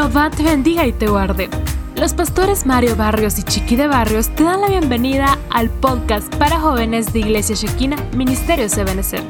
Jehová 0.00 0.30
te 0.30 0.44
bendiga 0.44 0.86
y 0.86 0.92
te 0.92 1.08
guarde. 1.08 1.48
Los 1.96 2.14
pastores 2.14 2.66
Mario 2.66 2.94
Barrios 2.94 3.36
y 3.40 3.42
Chiqui 3.42 3.74
de 3.74 3.88
Barrios 3.88 4.28
te 4.28 4.44
dan 4.44 4.60
la 4.60 4.68
bienvenida 4.68 5.36
al 5.50 5.70
podcast 5.70 6.32
para 6.36 6.60
jóvenes 6.60 7.12
de 7.12 7.18
Iglesia 7.18 7.56
Shekina, 7.56 7.96
Ministerio 8.16 8.66
Ebenezer. 8.66 9.24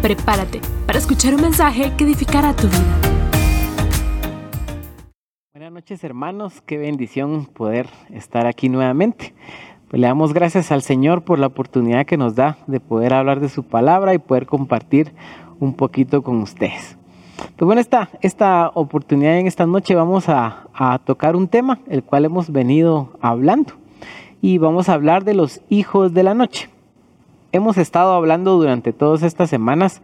Prepárate 0.00 0.62
para 0.86 0.98
escuchar 0.98 1.34
un 1.34 1.42
mensaje 1.42 1.92
que 1.98 2.04
edificará 2.04 2.56
tu 2.56 2.68
vida. 2.68 3.00
Buenas 5.52 5.72
noches 5.72 6.02
hermanos, 6.02 6.62
qué 6.62 6.78
bendición 6.78 7.44
poder 7.44 7.90
estar 8.08 8.46
aquí 8.46 8.70
nuevamente. 8.70 9.34
Pues 9.90 10.00
le 10.00 10.06
damos 10.06 10.32
gracias 10.32 10.72
al 10.72 10.80
Señor 10.80 11.22
por 11.26 11.38
la 11.38 11.48
oportunidad 11.48 12.06
que 12.06 12.16
nos 12.16 12.34
da 12.34 12.56
de 12.66 12.80
poder 12.80 13.12
hablar 13.12 13.40
de 13.40 13.50
su 13.50 13.64
palabra 13.64 14.14
y 14.14 14.18
poder 14.18 14.46
compartir 14.46 15.12
un 15.60 15.74
poquito 15.74 16.22
con 16.22 16.40
ustedes. 16.40 16.96
Pues 17.56 17.66
bueno, 17.66 17.80
esta, 17.80 18.10
esta 18.20 18.70
oportunidad 18.74 19.38
en 19.38 19.46
esta 19.46 19.66
noche 19.66 19.94
vamos 19.94 20.28
a, 20.28 21.00
tocar 21.04 21.36
un 21.36 21.46
tema, 21.46 21.78
el 21.88 22.02
cual 22.02 22.24
hemos 22.24 22.50
venido 22.50 23.10
hablando. 23.20 23.74
Y 24.42 24.58
vamos 24.58 24.88
a 24.88 24.94
hablar 24.94 25.24
de 25.24 25.34
los 25.34 25.60
hijos 25.68 26.12
de 26.14 26.22
la 26.24 26.34
noche. 26.34 26.68
Hemos 27.52 27.78
estado 27.78 28.14
hablando 28.14 28.56
durante 28.56 28.92
todas 28.92 29.22
estas 29.22 29.50
semanas 29.50 30.02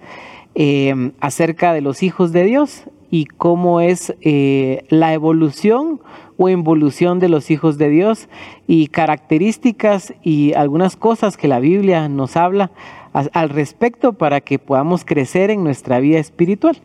eh, 0.54 1.12
acerca 1.20 1.72
de 1.72 1.80
los 1.80 2.02
hijos 2.02 2.30
de 2.32 2.44
Dios 2.44 2.84
y 3.10 3.26
cómo 3.26 3.80
es 3.80 4.14
eh, 4.20 4.84
la 4.88 5.12
evolución 5.12 6.00
o 6.36 6.48
involución 6.48 7.18
de 7.18 7.28
los 7.28 7.50
hijos 7.50 7.76
de 7.76 7.88
Dios 7.88 8.28
y 8.68 8.86
características 8.86 10.14
y 10.22 10.54
algunas 10.54 10.96
cosas 10.96 11.36
que 11.36 11.48
la 11.48 11.58
Biblia 11.58 12.08
nos 12.08 12.36
habla 12.36 12.70
al 13.12 13.48
respecto 13.48 14.12
para 14.12 14.40
que 14.40 14.60
podamos 14.60 15.04
crecer 15.04 15.50
en 15.50 15.64
nuestra 15.64 15.98
vida 15.98 16.20
espiritual. 16.20 16.80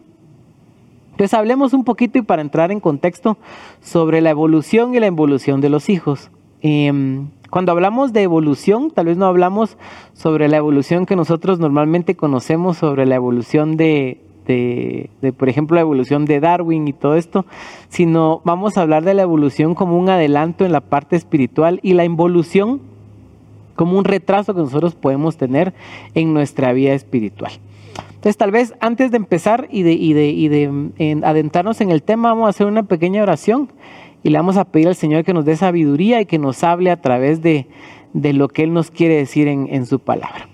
Entonces 1.15 1.33
hablemos 1.33 1.71
un 1.71 1.85
poquito 1.85 2.17
y 2.17 2.23
para 2.23 2.41
entrar 2.41 2.73
en 2.73 2.81
contexto 2.81 3.37
sobre 3.79 4.19
la 4.19 4.31
evolución 4.31 4.95
y 4.95 4.99
la 4.99 5.07
involución 5.07 5.61
de 5.61 5.69
los 5.69 5.87
hijos. 5.87 6.29
Em, 6.61 7.29
cuando 7.49 7.71
hablamos 7.71 8.11
de 8.11 8.23
evolución, 8.23 8.91
tal 8.91 9.05
vez 9.05 9.15
no 9.15 9.25
hablamos 9.25 9.77
sobre 10.11 10.49
la 10.49 10.57
evolución 10.57 11.05
que 11.05 11.15
nosotros 11.15 11.57
normalmente 11.57 12.15
conocemos, 12.15 12.75
sobre 12.75 13.05
la 13.05 13.15
evolución 13.15 13.77
de, 13.77 14.19
de, 14.45 15.31
por 15.31 15.47
ejemplo, 15.47 15.75
la 15.75 15.81
evolución 15.81 16.25
de 16.25 16.41
Darwin 16.41 16.85
y 16.89 16.91
todo 16.91 17.15
esto, 17.15 17.45
sino 17.87 18.41
vamos 18.43 18.77
a 18.77 18.81
hablar 18.81 19.05
de 19.05 19.13
la 19.13 19.21
evolución 19.21 19.73
como 19.73 19.97
un 19.97 20.09
adelanto 20.09 20.65
en 20.65 20.73
la 20.73 20.81
parte 20.81 21.15
espiritual 21.15 21.79
y 21.81 21.93
la 21.93 22.03
involución 22.03 22.81
como 23.77 23.97
un 23.97 24.03
retraso 24.03 24.53
que 24.53 24.59
nosotros 24.59 24.95
podemos 24.95 25.37
tener 25.37 25.73
en 26.13 26.33
nuestra 26.33 26.73
vida 26.73 26.91
espiritual. 26.91 27.53
Entonces, 28.25 28.37
tal 28.37 28.49
vez 28.49 28.73
antes 28.79 29.11
de 29.11 29.17
empezar 29.17 29.67
y 29.69 29.83
de, 29.83 29.93
y 29.93 30.13
de, 30.13 30.29
y 30.29 30.47
de 30.47 31.21
adentrarnos 31.23 31.79
en 31.81 31.91
el 31.91 32.01
tema, 32.01 32.29
vamos 32.29 32.47
a 32.47 32.49
hacer 32.49 32.65
una 32.65 32.81
pequeña 32.81 33.21
oración 33.21 33.71
y 34.23 34.31
le 34.31 34.39
vamos 34.39 34.57
a 34.57 34.65
pedir 34.65 34.87
al 34.87 34.95
Señor 34.95 35.23
que 35.23 35.31
nos 35.31 35.45
dé 35.45 35.55
sabiduría 35.55 36.19
y 36.21 36.25
que 36.25 36.39
nos 36.39 36.63
hable 36.63 36.89
a 36.89 36.99
través 36.99 37.43
de, 37.43 37.67
de 38.13 38.33
lo 38.33 38.47
que 38.47 38.63
Él 38.63 38.73
nos 38.73 38.89
quiere 38.89 39.15
decir 39.15 39.47
en, 39.47 39.67
en 39.71 39.85
su 39.85 39.99
palabra. 39.99 40.49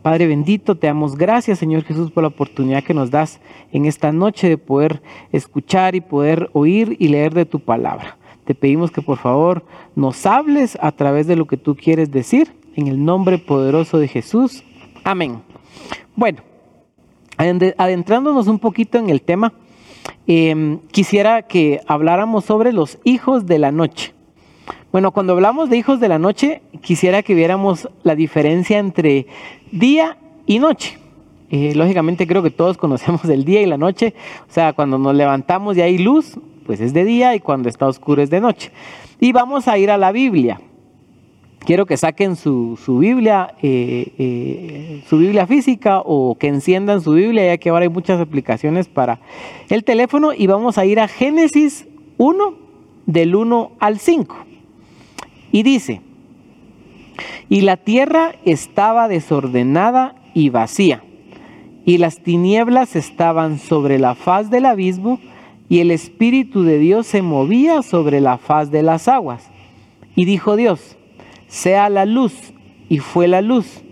Padre 0.00 0.28
bendito, 0.28 0.78
te 0.78 0.86
damos 0.86 1.14
gracias, 1.14 1.58
Señor 1.58 1.82
Jesús, 1.82 2.10
por 2.10 2.22
la 2.22 2.28
oportunidad 2.28 2.82
que 2.84 2.94
nos 2.94 3.10
das 3.10 3.38
en 3.70 3.84
esta 3.84 4.12
noche 4.12 4.48
de 4.48 4.56
poder 4.56 5.02
escuchar 5.30 5.94
y 5.94 6.00
poder 6.00 6.48
oír 6.54 6.96
y 6.98 7.08
leer 7.08 7.34
de 7.34 7.44
tu 7.44 7.60
palabra. 7.60 8.16
Te 8.46 8.54
pedimos 8.54 8.90
que 8.90 9.02
por 9.02 9.18
favor 9.18 9.66
nos 9.94 10.24
hables 10.24 10.78
a 10.80 10.90
través 10.92 11.26
de 11.26 11.36
lo 11.36 11.46
que 11.46 11.58
tú 11.58 11.76
quieres 11.76 12.10
decir, 12.10 12.54
en 12.76 12.86
el 12.86 13.04
nombre 13.04 13.36
poderoso 13.36 13.98
de 13.98 14.08
Jesús. 14.08 14.64
Amén. 15.04 15.42
Bueno, 16.16 16.40
adentrándonos 17.76 18.48
un 18.48 18.58
poquito 18.58 18.98
en 18.98 19.08
el 19.08 19.22
tema, 19.22 19.52
em, 20.26 20.78
quisiera 20.90 21.42
que 21.42 21.80
habláramos 21.86 22.44
sobre 22.44 22.72
los 22.72 22.98
hijos 23.04 23.46
de 23.46 23.58
la 23.58 23.72
noche. 23.72 24.12
Bueno, 24.92 25.12
cuando 25.12 25.32
hablamos 25.32 25.70
de 25.70 25.76
hijos 25.76 26.00
de 26.00 26.08
la 26.08 26.18
noche, 26.18 26.62
quisiera 26.82 27.22
que 27.22 27.34
viéramos 27.34 27.88
la 28.02 28.14
diferencia 28.14 28.78
entre 28.78 29.26
día 29.72 30.18
y 30.46 30.58
noche. 30.58 30.98
Eh, 31.50 31.74
lógicamente 31.74 32.26
creo 32.26 32.42
que 32.42 32.50
todos 32.50 32.76
conocemos 32.84 33.24
el 33.24 33.44
día 33.44 33.62
y 33.62 33.66
la 33.66 33.78
noche. 33.78 34.14
O 34.48 34.52
sea, 34.52 34.72
cuando 34.72 34.98
nos 34.98 35.14
levantamos 35.14 35.76
y 35.76 35.80
hay 35.80 35.98
luz, 35.98 36.38
pues 36.66 36.80
es 36.80 36.92
de 36.92 37.04
día 37.04 37.34
y 37.34 37.40
cuando 37.40 37.68
está 37.68 37.86
oscuro 37.86 38.22
es 38.22 38.30
de 38.30 38.40
noche. 38.40 38.70
Y 39.18 39.32
vamos 39.32 39.68
a 39.68 39.78
ir 39.78 39.90
a 39.90 39.98
la 39.98 40.12
Biblia 40.12 40.60
quiero 41.64 41.86
que 41.86 41.96
saquen 41.96 42.36
su, 42.36 42.76
Biblia, 43.00 43.54
eh, 43.62 44.12
eh, 44.18 45.02
su 45.08 45.18
Biblia 45.18 45.46
física 45.46 46.00
o 46.04 46.36
que 46.38 46.48
enciendan 46.48 47.00
su 47.00 47.12
Biblia, 47.12 47.46
ya 47.46 47.58
que 47.58 47.70
ahora 47.70 47.84
hay 47.84 47.88
muchas 47.88 48.20
aplicaciones 48.20 48.88
para 48.88 49.20
el 49.68 49.84
teléfono 49.84 50.32
y 50.32 50.46
vamos 50.46 50.78
a 50.78 50.84
ir 50.84 51.00
a 51.00 51.08
Génesis 51.08 51.86
1 52.18 52.54
del 53.06 53.34
1 53.34 53.72
al 53.78 53.98
5. 53.98 54.36
Y 55.52 55.62
dice, 55.62 56.00
y 57.48 57.62
la 57.62 57.76
tierra 57.76 58.34
estaba 58.44 59.08
desordenada 59.08 60.14
y 60.34 60.50
vacía, 60.50 61.02
y 61.84 61.98
las 61.98 62.22
tinieblas 62.22 62.94
estaban 62.94 63.58
sobre 63.58 63.98
la 63.98 64.14
faz 64.14 64.50
del 64.50 64.66
abismo, 64.66 65.18
y 65.68 65.80
el 65.80 65.92
Espíritu 65.92 66.62
de 66.62 66.78
Dios 66.78 67.06
se 67.06 67.22
movía 67.22 67.82
sobre 67.82 68.20
la 68.20 68.38
faz 68.38 68.70
de 68.70 68.82
las 68.82 69.06
aguas. 69.06 69.48
Y 70.16 70.24
dijo 70.24 70.56
Dios, 70.56 70.96
sea 71.50 71.90
la 71.90 72.06
luz, 72.06 72.32
y 72.88 72.98
fue 72.98 73.28
la 73.28 73.42
luz. 73.42 73.82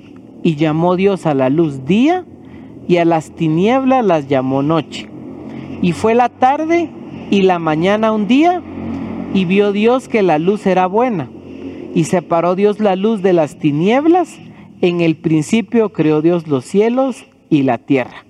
Y 0.42 0.54
llamó 0.54 0.96
Dios 0.96 1.26
a 1.26 1.34
la 1.34 1.50
luz 1.50 1.84
día, 1.84 2.24
y 2.86 2.96
a 2.96 3.04
las 3.04 3.32
tinieblas 3.32 4.04
las 4.04 4.28
llamó 4.28 4.62
noche. 4.62 5.08
Y 5.82 5.92
fue 5.92 6.14
la 6.14 6.28
tarde 6.28 6.88
y 7.30 7.42
la 7.42 7.58
mañana 7.58 8.12
un 8.12 8.26
día, 8.28 8.62
y 9.34 9.44
vio 9.44 9.72
Dios 9.72 10.08
que 10.08 10.22
la 10.22 10.38
luz 10.38 10.66
era 10.66 10.86
buena. 10.86 11.28
Y 11.94 12.04
separó 12.04 12.54
Dios 12.54 12.80
la 12.80 12.96
luz 12.96 13.22
de 13.22 13.32
las 13.32 13.58
tinieblas. 13.58 14.38
En 14.80 15.00
el 15.00 15.16
principio 15.16 15.92
creó 15.92 16.22
Dios 16.22 16.46
los 16.46 16.64
cielos 16.64 17.26
y 17.50 17.64
la 17.64 17.78
tierra. 17.78 18.24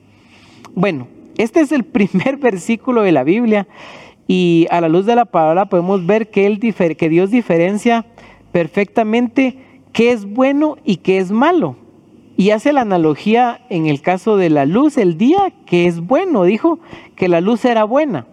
Bueno, 0.75 1.07
este 1.37 1.61
es 1.61 1.71
el 1.71 1.85
primer 1.85 2.37
versículo 2.39 3.03
de 3.03 3.13
la 3.13 3.25
Biblia 3.25 3.69
y 4.27 4.67
a 4.71 4.81
la 4.81 4.89
luz 4.89 5.07
de 5.07 5.17
la 5.17 5.27
palabra 5.27 5.67
podemos 5.67 6.05
ver 6.07 6.31
que, 6.31 6.47
él, 6.47 6.59
que 6.61 7.09
Dios 7.09 7.31
diferencia 7.31 8.07
perfectamente 8.59 9.57
qué 9.93 10.11
es 10.11 10.25
bueno 10.25 10.79
y 10.85 10.97
qué 10.97 11.19
es 11.19 11.31
malo. 11.31 11.77
Y 12.37 12.51
hace 12.51 12.73
la 12.73 12.81
analogía 12.81 13.61
en 13.71 13.87
el 13.87 14.03
caso 14.03 14.37
de 14.37 14.51
la 14.51 14.67
luz, 14.67 14.99
el 14.99 15.17
día, 15.17 15.53
que 15.65 15.87
es 15.87 16.01
bueno. 16.01 16.43
Dijo 16.43 16.81
que 17.15 17.29
la 17.29 17.41
luz 17.41 17.65
era 17.65 17.85
buena. 17.85 18.27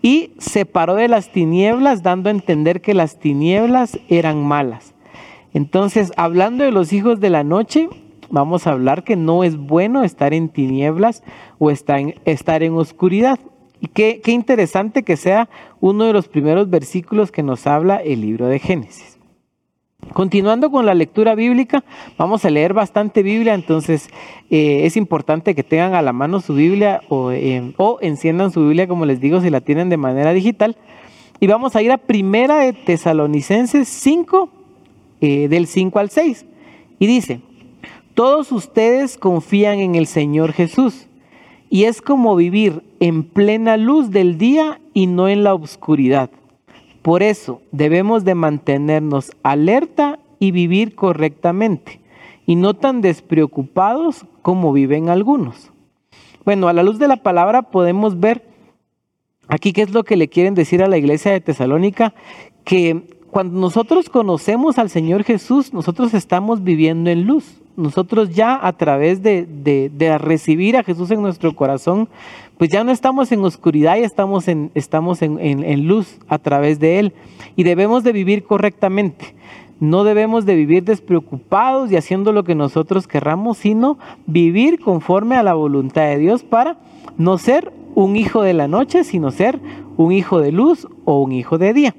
Y 0.00 0.30
separó 0.38 0.94
de 0.94 1.08
las 1.08 1.32
tinieblas, 1.32 2.02
dando 2.02 2.30
a 2.30 2.32
entender 2.32 2.80
que 2.80 2.94
las 2.94 3.18
tinieblas 3.18 3.98
eran 4.08 4.42
malas. 4.42 4.94
Entonces, 5.52 6.12
hablando 6.16 6.64
de 6.64 6.72
los 6.72 6.94
hijos 6.94 7.20
de 7.20 7.28
la 7.28 7.44
noche, 7.44 7.90
vamos 8.30 8.66
a 8.66 8.72
hablar 8.72 9.04
que 9.04 9.16
no 9.16 9.44
es 9.44 9.58
bueno 9.58 10.02
estar 10.02 10.32
en 10.32 10.48
tinieblas 10.48 11.22
o 11.58 11.70
estar 11.70 12.00
en, 12.62 12.72
oscuridad. 12.72 13.38
Y 13.82 13.88
qué, 13.88 14.22
qué 14.24 14.32
interesante 14.32 15.02
que 15.02 15.18
sea 15.18 15.50
uno 15.78 16.04
de 16.04 16.14
los 16.14 16.28
primeros 16.28 16.70
versículos 16.70 17.30
que 17.30 17.42
nos 17.42 17.66
habla 17.66 17.96
el 17.96 18.22
libro 18.22 18.46
de 18.46 18.58
Génesis. 18.58 19.11
Continuando 20.12 20.70
con 20.70 20.84
la 20.84 20.94
lectura 20.94 21.34
bíblica, 21.34 21.84
vamos 22.18 22.44
a 22.44 22.50
leer 22.50 22.74
bastante 22.74 23.22
Biblia, 23.22 23.54
entonces 23.54 24.10
eh, 24.50 24.84
es 24.84 24.98
importante 24.98 25.54
que 25.54 25.62
tengan 25.62 25.94
a 25.94 26.02
la 26.02 26.12
mano 26.12 26.40
su 26.40 26.54
Biblia 26.54 27.00
eh, 27.10 27.72
o, 27.78 27.98
enciendan 28.02 28.50
su 28.50 28.66
Biblia, 28.66 28.86
como 28.86 29.06
les 29.06 29.20
digo, 29.20 29.40
si 29.40 29.48
la 29.48 29.62
tienen 29.62 29.88
de 29.88 29.96
manera 29.96 30.34
digital. 30.34 30.76
Y 31.40 31.46
vamos 31.46 31.76
a 31.76 31.82
ir 31.82 31.90
a 31.92 31.98
Primera 31.98 32.58
de 32.58 32.74
Tesalonicenses 32.74 33.88
5, 33.88 34.50
eh, 35.22 35.48
del 35.48 35.66
5 35.66 35.98
al 35.98 36.10
6. 36.10 36.44
Y 36.98 37.06
dice, 37.06 37.40
todos 38.14 38.52
ustedes 38.52 39.16
confían 39.16 39.78
en 39.78 39.94
el 39.94 40.06
Señor 40.06 40.52
Jesús, 40.52 41.06
y 41.70 41.84
es 41.84 42.02
como 42.02 42.36
vivir 42.36 42.82
en 43.00 43.22
plena 43.22 43.78
luz 43.78 44.10
del 44.10 44.36
día 44.36 44.78
y 44.92 45.06
no 45.06 45.28
en 45.28 45.42
la 45.42 45.54
oscuridad. 45.54 46.28
Por 47.02 47.22
eso 47.22 47.60
debemos 47.72 48.24
de 48.24 48.34
mantenernos 48.34 49.32
alerta 49.42 50.20
y 50.38 50.52
vivir 50.52 50.94
correctamente 50.94 52.00
y 52.46 52.56
no 52.56 52.74
tan 52.74 53.00
despreocupados 53.00 54.24
como 54.42 54.72
viven 54.72 55.08
algunos. 55.08 55.70
Bueno, 56.44 56.68
a 56.68 56.72
la 56.72 56.82
luz 56.82 56.98
de 56.98 57.08
la 57.08 57.16
palabra 57.16 57.62
podemos 57.62 58.18
ver 58.18 58.44
aquí 59.48 59.72
qué 59.72 59.82
es 59.82 59.92
lo 59.92 60.04
que 60.04 60.16
le 60.16 60.28
quieren 60.28 60.54
decir 60.54 60.82
a 60.82 60.88
la 60.88 60.98
iglesia 60.98 61.32
de 61.32 61.40
Tesalónica, 61.40 62.14
que 62.64 63.20
cuando 63.30 63.58
nosotros 63.58 64.08
conocemos 64.08 64.78
al 64.78 64.90
Señor 64.90 65.24
Jesús, 65.24 65.72
nosotros 65.72 66.14
estamos 66.14 66.62
viviendo 66.62 67.10
en 67.10 67.24
luz. 67.24 67.60
Nosotros 67.76 68.34
ya 68.34 68.58
a 68.60 68.74
través 68.74 69.22
de, 69.22 69.46
de 69.46 70.18
recibir 70.18 70.76
a 70.76 70.82
Jesús 70.82 71.10
en 71.10 71.22
nuestro 71.22 71.56
corazón, 71.56 72.08
pues 72.62 72.70
ya 72.70 72.84
no 72.84 72.92
estamos 72.92 73.32
en 73.32 73.44
oscuridad 73.44 73.96
y 73.96 74.04
estamos 74.04 74.46
en, 74.46 74.70
estamos 74.76 75.20
en, 75.20 75.88
luz 75.88 76.20
a 76.28 76.38
través 76.38 76.78
de 76.78 77.00
Él. 77.00 77.12
Y 77.56 77.64
debemos 77.64 78.04
de 78.04 78.12
vivir 78.12 78.44
correctamente. 78.44 79.34
No 79.80 80.04
debemos 80.04 80.46
de 80.46 80.54
vivir 80.54 80.84
despreocupados 80.84 81.90
y 81.90 81.96
haciendo 81.96 82.32
lo 82.32 82.44
que 82.44 82.54
nosotros 82.54 83.08
querramos, 83.08 83.58
sino 83.58 83.98
vivir 84.26 84.78
conforme 84.78 85.34
a 85.34 85.42
la 85.42 85.54
voluntad 85.54 86.02
de 86.02 86.18
Dios 86.18 86.44
para 86.44 86.78
no 87.18 87.36
ser 87.36 87.72
un 87.96 88.14
hijo 88.14 88.42
de 88.42 88.52
la 88.52 88.68
noche, 88.68 89.02
sino 89.02 89.32
ser 89.32 89.58
un 89.96 90.12
hijo 90.12 90.40
de 90.40 90.52
luz 90.52 90.86
o 91.04 91.20
un 91.20 91.32
hijo 91.32 91.58
de 91.58 91.74
día. 91.74 91.96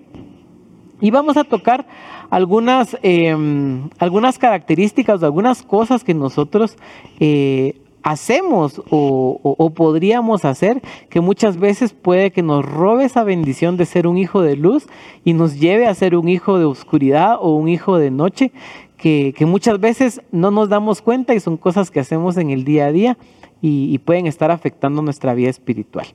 Y 1.01 1.11
vamos 1.11 1.35
a 1.35 1.43
tocar 1.43 1.85
algunas, 2.29 2.97
em, 3.01 3.89
algunas 3.99 4.39
características 4.39 5.21
o 5.21 5.25
algunas 5.25 5.61
cosas 5.61 6.05
que 6.05 6.13
nosotros 6.13 6.77
eh, 7.19 7.81
hacemos 8.03 8.81
o, 8.89 9.71
podríamos 9.73 10.45
hacer 10.45 10.81
que 11.09 11.21
muchas 11.21 11.57
veces 11.57 11.93
puede 11.93 12.31
que 12.31 12.43
nos 12.43 12.63
robe 12.65 13.05
esa 13.05 13.23
bendición 13.23 13.77
de 13.77 13.85
ser 13.85 14.07
un 14.07 14.17
hijo 14.17 14.41
de 14.41 14.57
luz 14.57 14.87
y 15.23 15.33
nos 15.33 15.59
lleve 15.59 15.87
a 15.87 15.95
ser 15.95 16.15
un 16.15 16.27
hijo 16.27 16.59
de 16.59 16.65
oscuridad 16.65 17.37
o 17.39 17.55
un 17.55 17.69
hijo 17.69 17.97
de 17.97 18.11
noche 18.11 18.51
que, 18.97 19.33
muchas 19.45 19.79
veces 19.79 20.21
no 20.31 20.51
nos 20.51 20.69
damos 20.69 21.01
cuenta 21.01 21.33
y 21.33 21.39
son 21.39 21.57
cosas 21.57 21.91
que 21.91 21.99
hacemos 21.99 22.37
en 22.37 22.51
el 22.51 22.63
día 22.63 22.85
a 22.85 22.91
día 22.91 23.17
y, 23.61 23.97
pueden 23.99 24.27
estar 24.27 24.51
afectando 24.51 25.01
nuestra 25.01 25.33
vida 25.33 25.49
espiritual. 25.49 26.07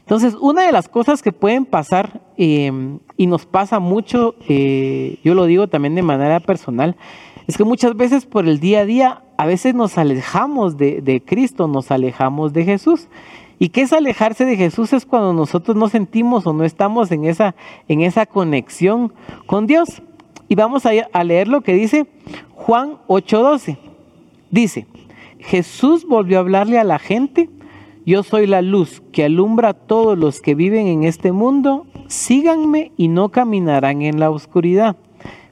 Entonces, 0.00 0.34
una 0.40 0.62
de 0.62 0.72
las 0.72 0.88
cosas 0.88 1.22
que 1.22 1.32
pueden 1.32 1.66
pasar 1.66 2.22
em, 2.36 2.98
y 3.16 3.26
nos 3.26 3.44
pasa 3.44 3.78
mucho, 3.78 4.34
eh, 4.48 5.18
yo 5.24 5.34
lo 5.34 5.44
digo 5.46 5.68
también 5.68 5.94
de 5.94 6.02
manera 6.02 6.40
personal, 6.40 6.96
es 7.46 7.56
que 7.56 7.64
muchas 7.64 7.96
veces 7.96 8.26
por 8.26 8.46
el 8.46 8.60
día 8.60 8.80
a 8.80 8.84
día, 8.84 9.22
a 9.38 9.46
veces 9.46 9.74
nos 9.74 9.96
alejamos 9.96 10.76
de, 10.76 11.22
Cristo, 11.24 11.66
nos 11.66 11.90
alejamos 11.90 12.52
de 12.52 12.64
Jesús. 12.64 13.08
¿Y 13.58 13.70
qué 13.70 13.80
es 13.80 13.92
alejarse 13.92 14.44
de 14.44 14.56
Jesús? 14.56 14.92
Es 14.92 15.06
cuando 15.06 15.32
nosotros 15.32 15.76
no 15.76 15.88
sentimos 15.88 16.46
o 16.46 16.52
no 16.52 16.64
estamos 16.64 17.10
en 17.10 17.24
esa, 17.24 17.54
en 17.88 18.02
esa 18.02 18.26
conexión 18.26 19.12
con 19.46 19.66
Dios. 19.66 20.02
Y 20.48 20.54
vamos 20.54 20.84
a, 20.84 20.90
a 21.12 21.24
leer 21.24 21.48
lo 21.48 21.62
que 21.62 21.72
dice 21.72 22.06
Juan 22.54 22.98
8:12. 23.08 23.78
Dice, 24.50 24.86
Jesús 25.38 26.06
volvió 26.06 26.36
a 26.36 26.40
hablarle 26.40 26.78
a 26.78 26.84
la 26.84 26.98
gente, 26.98 27.48
yo 28.04 28.22
soy 28.22 28.46
la 28.46 28.60
luz 28.60 29.02
que 29.12 29.24
alumbra 29.24 29.70
a 29.70 29.74
todos 29.74 30.18
los 30.18 30.40
que 30.40 30.54
viven 30.54 30.86
en 30.86 31.04
este 31.04 31.32
mundo, 31.32 31.86
síganme 32.06 32.92
y 32.98 33.08
no 33.08 33.30
caminarán 33.30 34.02
en 34.02 34.20
la 34.20 34.30
oscuridad 34.30 34.96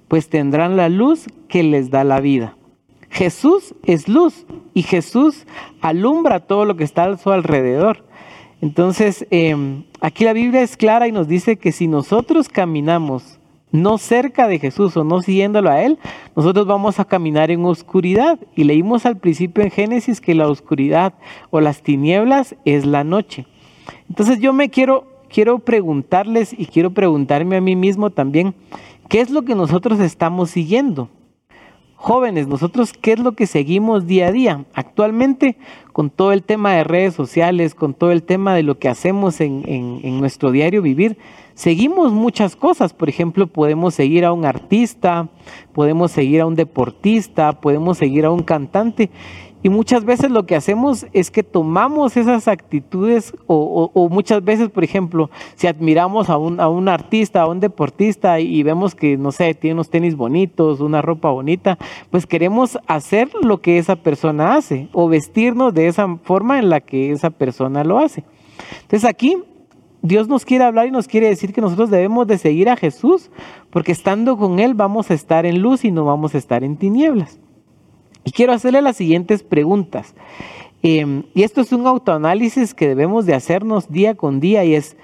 pues 0.09 0.29
tendrán 0.29 0.77
la 0.77 0.89
luz 0.89 1.27
que 1.49 1.63
les 1.63 1.91
da 1.91 2.05
la 2.05 2.21
vida. 2.21 2.57
Jesús 3.11 3.75
es 3.85 4.09
luz 4.09 4.47
y 4.75 4.83
Jesús 4.83 5.47
alumbra 5.81 6.41
todo 6.41 6.65
lo 6.65 6.77
que 6.77 6.85
está 6.85 7.05
a 7.05 7.17
su 7.17 7.31
alrededor. 7.31 8.05
Entonces, 8.61 9.27
em, 9.31 9.85
aquí 10.01 10.25
la 10.25 10.33
Biblia 10.33 10.63
es 10.63 10.77
clara 10.77 11.09
y 11.09 11.13
nos 11.13 11.29
dice 11.29 11.57
que 11.57 11.73
si 11.73 11.89
nosotros 11.89 12.49
caminamos 12.49 13.39
no 13.73 13.99
cerca 13.99 14.49
de 14.49 14.59
Jesús 14.59 14.97
o 14.97 15.05
no 15.05 15.21
siguiéndolo 15.21 15.71
a 15.71 15.83
Él, 15.83 15.99
nosotros 16.35 16.67
vamos 16.67 16.99
a 16.99 17.05
caminar 17.05 17.51
en 17.51 17.65
oscuridad. 17.65 18.39
Y 18.55 18.65
leímos 18.65 19.05
al 19.05 19.19
principio 19.19 19.63
en 19.63 19.71
Génesis 19.71 20.21
que 20.21 20.35
la 20.35 20.49
oscuridad 20.49 21.15
o 21.51 21.61
las 21.61 21.83
tinieblas 21.83 22.57
es 22.65 22.87
la 22.87 23.05
noche. 23.05 23.47
Entonces 24.09 24.41
yo 24.41 24.53
me 24.53 24.71
quiero, 24.71 25.07
quiero 25.29 25.59
preguntarles 25.59 26.55
y 26.57 26.67
quiero 26.67 26.93
preguntarme 26.93 27.57
a 27.57 27.61
mí 27.61 27.77
mismo 27.77 28.11
también, 28.11 28.55
¿Qué 29.09 29.21
es 29.21 29.31
lo 29.31 29.43
que 29.43 29.55
nosotros 29.55 30.01
estamos 30.01 30.51
siguiendo? 30.51 31.09
Jóvenes, 31.97 32.47
nosotros, 32.47 32.93
¿qué 32.93 33.13
es 33.13 33.19
lo 33.19 33.33
que 33.33 33.47
seguimos 33.47 34.07
día 34.07 34.29
a 34.29 34.33
día? 34.33 34.65
Actualmente, 34.75 35.57
con 35.93 36.11
todo 36.11 36.33
el 36.33 36.43
tema 36.43 36.75
de 36.75 36.85
redes 36.85 37.15
sociales, 37.15 37.75
con 37.75 37.95
todo 37.95 38.13
el 38.13 38.23
tema 38.23 38.55
de 38.55 38.63
lo 38.63 38.79
que 38.79 38.89
hacemos 38.89 39.41
en, 39.41 39.65
en 39.67 40.21
nuestro 40.21 40.51
diario 40.51 40.83
vivir, 40.83 41.17
seguimos 41.55 42.13
muchas 42.13 42.55
cosas. 42.55 42.93
Por 42.93 43.09
ejemplo, 43.09 43.47
podemos 43.47 43.95
seguir 43.95 44.27
a 44.27 44.33
un 44.33 44.45
artista, 44.45 45.31
podemos 45.73 46.13
seguir 46.13 46.43
a 46.43 46.47
un 46.47 46.55
deportista, 46.55 47.61
podemos 47.61 47.97
seguir 47.97 48.27
a 48.27 48.31
un 48.31 48.43
cantante. 48.43 49.11
Y 49.63 49.69
muchas 49.69 50.05
veces 50.05 50.31
lo 50.31 50.47
que 50.47 50.55
hacemos 50.55 51.07
es 51.13 51.31
que 51.31 51.43
tomamos 51.43 52.17
esas 52.17 52.47
actitudes 52.47 53.33
o, 53.47 54.09
muchas 54.11 54.45
veces, 54.45 54.69
por 54.69 54.85
ejemplo, 54.85 55.31
si 55.57 55.67
admiramos 55.67 56.31
a 56.31 56.37
un, 56.37 56.61
a 56.61 56.69
un, 56.69 56.89
artista, 56.89 57.43
a 57.43 57.49
un 57.49 57.59
deportista 57.61 58.39
y 58.39 58.63
vemos 58.63 58.95
que, 58.95 59.17
no 59.17 59.33
sé, 59.33 59.55
tiene 59.55 59.75
unos 59.75 59.91
tenis 59.91 60.15
bonitos, 60.15 60.81
una 60.81 61.03
ropa 61.03 61.31
bonita, 61.31 61.79
pues 62.11 62.27
queremos 62.27 62.79
hacer 62.87 63.31
lo 63.43 63.61
que 63.61 63.79
esa 63.79 63.97
persona 63.97 64.55
hace 64.55 64.89
o 64.93 65.09
vestirnos 65.09 65.75
de 65.75 65.89
esa 65.89 66.17
forma 66.23 66.59
en 66.59 66.71
la 66.71 66.81
que 66.81 67.11
esa 67.11 67.31
persona 67.31 67.83
lo 67.83 67.99
hace. 67.99 68.25
Entonces 68.83 69.09
aquí 69.09 69.37
Dios 70.03 70.29
nos 70.29 70.45
quiere 70.45 70.65
hablar 70.65 70.87
y 70.87 70.93
nos 70.93 71.09
quiere 71.09 71.29
decir 71.29 71.53
que 71.53 71.61
nosotros 71.61 71.91
debemos 71.91 72.27
de 72.27 72.39
seguir 72.39 72.69
a 72.69 72.77
Jesús 72.77 73.31
porque 73.71 73.93
estando 73.93 74.37
con 74.37 74.61
Él 74.61 74.75
vamos 74.75 75.11
a 75.11 75.15
estar 75.15 75.47
en 75.47 75.61
luz 75.61 75.85
y 75.85 75.91
no 75.91 76.05
vamos 76.05 76.35
a 76.35 76.39
estar 76.39 76.63
en 76.63 76.77
tinieblas. 76.77 77.41
Y 78.27 78.33
quiero 78.33 78.53
hacerle 78.53 78.83
las 78.83 78.97
siguientes 78.97 79.45
preguntas. 79.45 80.13
Em, 80.83 81.23
y 81.33 81.45
esto 81.45 81.61
es 81.61 81.73
un 81.73 81.87
autoanálisis 81.87 82.75
que 82.75 82.89
debemos 82.89 83.25
de 83.25 83.35
hacernos 83.35 83.89
día 83.89 84.17
con 84.17 84.41
día 84.41 84.65
y 84.65 84.75
es, 84.75 84.97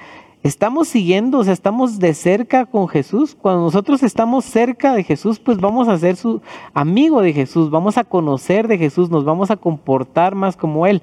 ¿estamos 0.42 0.88
siguiendo, 0.88 1.38
o 1.38 1.44
sea, 1.44 1.52
estamos 1.52 2.00
de 2.00 2.14
cerca 2.14 2.66
con 2.66 2.88
Jesús? 2.88 3.36
Cuando 3.40 3.62
nosotros 3.62 4.02
estamos 4.02 4.44
cerca 4.44 4.92
de 4.92 5.04
Jesús, 5.04 5.38
pues 5.38 5.58
vamos 5.58 5.86
a 5.86 5.96
ser 5.98 6.16
su 6.16 6.42
amigo 6.74 7.22
de 7.22 7.32
Jesús, 7.32 7.70
vamos 7.70 7.96
a 7.96 8.02
conocer 8.02 8.66
de 8.66 8.76
Jesús, 8.76 9.08
nos 9.08 9.24
vamos 9.24 9.52
a 9.52 9.56
comportar 9.56 10.34
más 10.34 10.56
como 10.56 10.88
Él. 10.88 11.00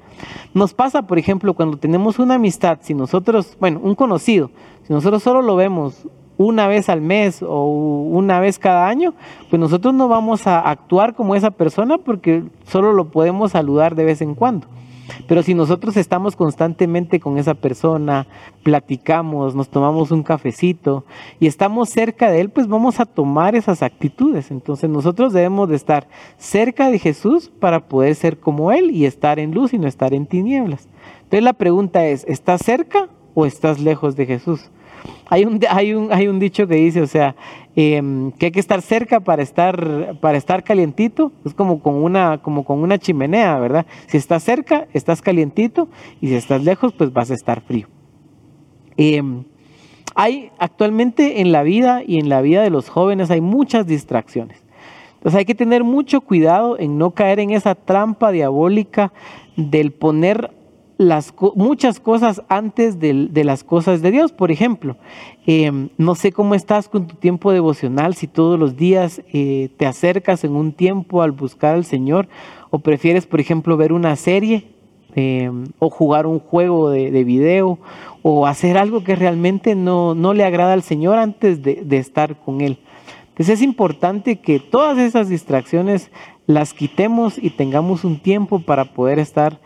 Nos 0.54 0.74
pasa, 0.74 1.04
por 1.04 1.20
ejemplo, 1.20 1.54
cuando 1.54 1.78
tenemos 1.78 2.20
una 2.20 2.36
amistad, 2.36 2.80
si 2.82 2.94
nosotros, 2.94 3.56
bueno, 3.62 3.80
un 3.82 3.96
conocido, 3.96 4.52
si 4.86 4.92
nosotros 4.92 5.24
solo 5.24 5.42
lo 5.42 5.56
vemos 5.56 6.06
una 6.40 6.68
vez 6.68 6.88
al 6.88 7.02
mes 7.02 7.44
o 7.44 7.66
una 7.66 8.40
vez 8.40 8.60
cada 8.60 8.88
año, 8.88 9.14
pues 9.50 9.60
nosotros 9.60 9.94
no 9.94 10.08
vamos 10.08 10.48
a 10.48 10.62
actuar 10.62 11.14
como 11.14 11.36
esa 11.36 11.52
persona 11.52 11.98
porque 11.98 12.46
solo 12.66 12.94
lo 12.94 13.12
podemos 13.12 13.52
saludar 13.52 13.94
de 13.94 14.06
vez 14.06 14.22
en 14.22 14.36
cuando. 14.36 14.66
Pero 15.28 15.44
si 15.44 15.54
nosotros 15.54 15.98
estamos 15.98 16.38
constantemente 16.38 17.20
con 17.20 17.38
esa 17.38 17.56
persona, 17.56 18.26
platicamos, 18.64 19.54
nos 19.54 19.68
tomamos 19.68 20.12
un 20.12 20.24
cafecito 20.24 21.04
y 21.42 21.48
estamos 21.48 21.90
cerca 21.90 22.32
de 22.32 22.40
él, 22.40 22.50
pues 22.50 22.68
vamos 22.68 23.02
a 23.02 23.06
tomar 23.06 23.56
esas 23.56 23.84
actitudes. 23.84 24.50
Entonces 24.50 24.90
nosotros 24.90 25.34
debemos 25.34 25.68
de 25.68 25.76
estar 25.76 26.08
cerca 26.38 26.90
de 26.90 27.00
Jesús 27.00 27.52
para 27.60 27.82
poder 27.90 28.16
ser 28.16 28.40
como 28.40 28.72
él 28.72 28.92
y 28.92 29.06
estar 29.06 29.40
en 29.40 29.54
luz 29.54 29.74
y 29.74 29.78
no 29.78 29.90
estar 29.90 30.14
en 30.14 30.26
tinieblas. 30.26 30.88
Entonces 31.24 31.44
la 31.44 31.54
pregunta 31.54 32.06
es, 32.06 32.24
¿estás 32.30 32.62
cerca 32.62 33.10
o 33.34 33.46
estás 33.46 33.82
lejos 33.82 34.16
de 34.16 34.26
Jesús? 34.26 34.72
Hay 35.28 35.46
un, 35.46 35.60
hay 35.70 35.94
un, 35.94 36.12
hay 36.12 36.28
un 36.28 36.40
dicho 36.40 36.68
que 36.68 36.76
dice, 36.76 37.02
o 37.02 37.08
sea, 37.08 37.36
em, 37.76 38.32
que 38.32 38.48
hay 38.48 38.52
que 38.52 38.60
estar 38.60 38.82
cerca 38.82 39.20
para 39.20 39.42
estar, 39.42 40.18
para 40.22 40.38
estar 40.38 40.64
calientito. 40.64 41.32
Es 41.46 41.54
como 41.54 41.82
con, 41.82 41.96
una, 41.96 42.40
como 42.42 42.64
con 42.66 42.80
una 42.80 42.98
chimenea, 42.98 43.58
¿verdad? 43.60 43.86
Si 44.08 44.18
estás 44.18 44.44
cerca, 44.44 44.88
estás 44.94 45.22
calientito 45.22 45.88
y 46.22 46.28
si 46.28 46.36
estás 46.36 46.64
lejos, 46.64 46.94
pues 46.94 47.14
vas 47.14 47.32
a 47.32 47.36
estar 47.36 47.62
frío. 47.62 47.88
Em, 48.98 49.44
hay 50.16 50.52
actualmente 50.58 51.42
en 51.42 51.52
la 51.52 51.64
vida 51.64 52.04
y 52.06 52.20
en 52.20 52.28
la 52.28 52.42
vida 52.42 52.62
de 52.62 52.70
los 52.70 52.90
jóvenes 52.90 53.32
hay 53.32 53.42
muchas 53.42 53.88
distracciones. 53.88 54.62
Entonces 55.16 55.38
hay 55.38 55.46
que 55.46 55.56
tener 55.56 55.84
mucho 55.84 56.22
cuidado 56.22 56.80
en 56.80 56.98
no 56.98 57.12
caer 57.12 57.40
en 57.40 57.52
esa 57.52 57.76
trampa 57.76 58.32
diabólica 58.32 59.12
del 59.58 59.92
poner 59.92 60.52
las, 61.00 61.34
muchas 61.56 62.02
cosas 62.02 62.44
antes 62.50 63.00
de, 63.00 63.30
las 63.46 63.64
cosas 63.64 64.02
de 64.02 64.12
Dios. 64.12 64.34
Por 64.34 64.52
ejemplo, 64.52 64.98
em, 65.48 65.88
no 65.98 66.14
sé 66.14 66.34
cómo 66.34 66.56
estás 66.56 66.90
con 66.90 67.08
tu 67.08 67.16
tiempo 67.16 67.54
devocional, 67.54 68.16
si 68.16 68.28
todos 68.28 68.60
los 68.60 68.76
días 68.76 69.22
eh, 69.32 69.70
te 69.78 69.86
acercas 69.86 70.44
en 70.44 70.58
un 70.58 70.74
tiempo 70.74 71.22
al 71.22 71.32
buscar 71.32 71.76
al 71.76 71.86
Señor 71.86 72.28
o 72.70 72.80
prefieres, 72.80 73.26
por 73.26 73.40
ejemplo, 73.40 73.78
ver 73.78 73.94
una 73.94 74.18
serie 74.18 74.66
em, 75.16 75.68
o 75.80 75.90
jugar 75.90 76.28
un 76.28 76.40
juego 76.40 76.90
de, 76.90 77.12
de, 77.12 77.24
video 77.24 77.80
o 78.22 78.46
hacer 78.46 78.78
algo 78.78 79.02
que 79.06 79.16
realmente 79.16 79.76
no, 79.76 80.16
no 80.16 80.34
le 80.34 80.44
agrada 80.44 80.74
al 80.74 80.84
Señor 80.84 81.18
antes 81.18 81.64
de, 81.64 81.76
de 81.76 81.98
estar 81.98 82.42
con 82.42 82.60
Él. 82.60 82.78
Entonces 83.30 83.60
es 83.60 83.62
importante 83.62 84.42
que 84.42 84.60
todas 84.60 84.98
esas 84.98 85.30
distracciones 85.30 86.12
las 86.46 86.74
quitemos 86.74 87.38
y 87.38 87.52
tengamos 87.52 88.04
un 88.04 88.20
tiempo 88.20 88.60
para 88.60 88.84
poder 88.84 89.18
estar 89.18 89.62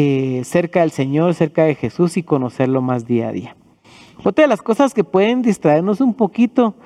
eh, 0.00 0.42
cerca 0.44 0.82
del 0.82 0.92
Señor, 0.92 1.34
cerca 1.34 1.64
de 1.64 1.74
Jesús 1.74 2.16
y 2.16 2.22
conocerlo 2.22 2.80
más 2.80 3.04
día 3.04 3.30
a 3.30 3.32
día. 3.32 3.56
Otra 4.22 4.42
de 4.44 4.48
las 4.48 4.62
cosas 4.62 4.94
que 4.94 5.02
pueden 5.02 5.42
distraernos 5.42 6.00
un 6.00 6.14
poquito 6.14 6.76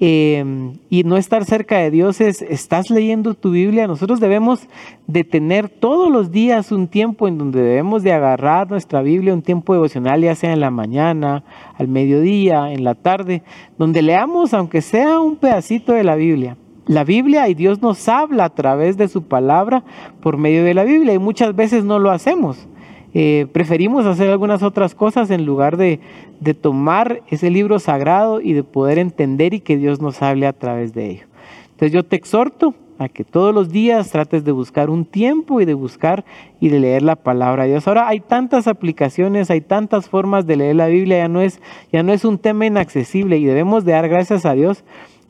eh, 0.00 0.44
y 0.90 1.02
no 1.04 1.16
estar 1.16 1.46
cerca 1.46 1.78
de 1.78 1.90
Dios 1.90 2.20
es, 2.20 2.42
estás 2.42 2.90
leyendo 2.90 3.32
tu 3.32 3.52
Biblia. 3.52 3.86
Nosotros 3.86 4.20
debemos 4.20 4.68
de 5.06 5.24
tener 5.24 5.70
todos 5.70 6.12
los 6.12 6.30
días 6.30 6.70
un 6.70 6.88
tiempo 6.88 7.26
en 7.26 7.38
donde 7.38 7.62
debemos 7.62 8.02
de 8.02 8.12
agarrar 8.12 8.68
nuestra 8.68 9.00
Biblia, 9.00 9.32
un 9.32 9.40
tiempo 9.40 9.72
devocional, 9.72 10.20
ya 10.20 10.34
sea 10.34 10.52
en 10.52 10.60
la 10.60 10.70
mañana, 10.70 11.44
al 11.78 11.88
mediodía, 11.88 12.70
en 12.70 12.84
la 12.84 12.96
tarde, 12.96 13.44
donde 13.78 14.02
leamos 14.02 14.52
aunque 14.52 14.82
sea 14.82 15.20
un 15.20 15.36
pedacito 15.36 15.94
de 15.94 16.04
la 16.04 16.16
Biblia 16.16 16.58
la 16.88 17.04
Biblia 17.04 17.48
y 17.48 17.54
Dios 17.54 17.80
nos 17.82 18.08
habla 18.08 18.46
a 18.46 18.54
través 18.54 18.96
de 18.96 19.08
su 19.08 19.22
palabra 19.22 19.84
por 20.20 20.38
medio 20.38 20.64
de 20.64 20.74
la 20.74 20.84
Biblia 20.84 21.14
y 21.14 21.18
muchas 21.18 21.54
veces 21.54 21.84
no 21.84 21.98
lo 21.98 22.10
hacemos. 22.10 22.66
Eh, 23.14 23.46
preferimos 23.52 24.06
hacer 24.06 24.30
algunas 24.30 24.62
otras 24.62 24.94
cosas 24.94 25.30
en 25.30 25.46
lugar 25.46 25.76
de, 25.76 26.00
de, 26.40 26.54
tomar 26.54 27.22
ese 27.28 27.50
libro 27.50 27.78
sagrado 27.78 28.40
y 28.40 28.52
de 28.52 28.64
poder 28.64 28.98
entender 28.98 29.54
y 29.54 29.60
que 29.60 29.76
Dios 29.76 30.00
nos 30.00 30.20
hable 30.22 30.46
a 30.46 30.52
través 30.52 30.92
de 30.94 31.10
ello. 31.10 31.26
Entonces 31.70 31.92
yo 31.92 32.04
te 32.04 32.16
exhorto 32.16 32.74
a 32.98 33.08
que 33.08 33.24
todos 33.24 33.54
los 33.54 33.70
días 33.70 34.10
trates 34.10 34.44
de 34.44 34.52
buscar 34.52 34.90
un 34.90 35.04
tiempo 35.04 35.60
y 35.60 35.64
de 35.64 35.74
buscar 35.74 36.24
y 36.60 36.68
de 36.68 36.80
leer 36.80 37.02
la 37.02 37.16
palabra 37.16 37.62
de 37.62 37.70
Dios. 37.70 37.86
Ahora 37.86 38.08
hay 38.08 38.20
tantas 38.20 38.66
aplicaciones, 38.66 39.50
hay 39.50 39.60
tantas 39.60 40.08
formas 40.08 40.46
de 40.46 40.56
leer 40.56 40.76
la 40.76 40.88
Biblia, 40.88 41.18
ya 41.18 41.28
no 41.28 41.40
es, 41.40 41.60
ya 41.92 42.02
no 42.02 42.12
es 42.12 42.24
un 42.24 42.38
tema 42.38 42.66
inaccesible 42.66 43.38
y 43.38 43.44
debemos 43.44 43.84
de 43.84 43.92
dar 43.92 44.08
gracias 44.08 44.44
a 44.44 44.54
Dios 44.54 44.84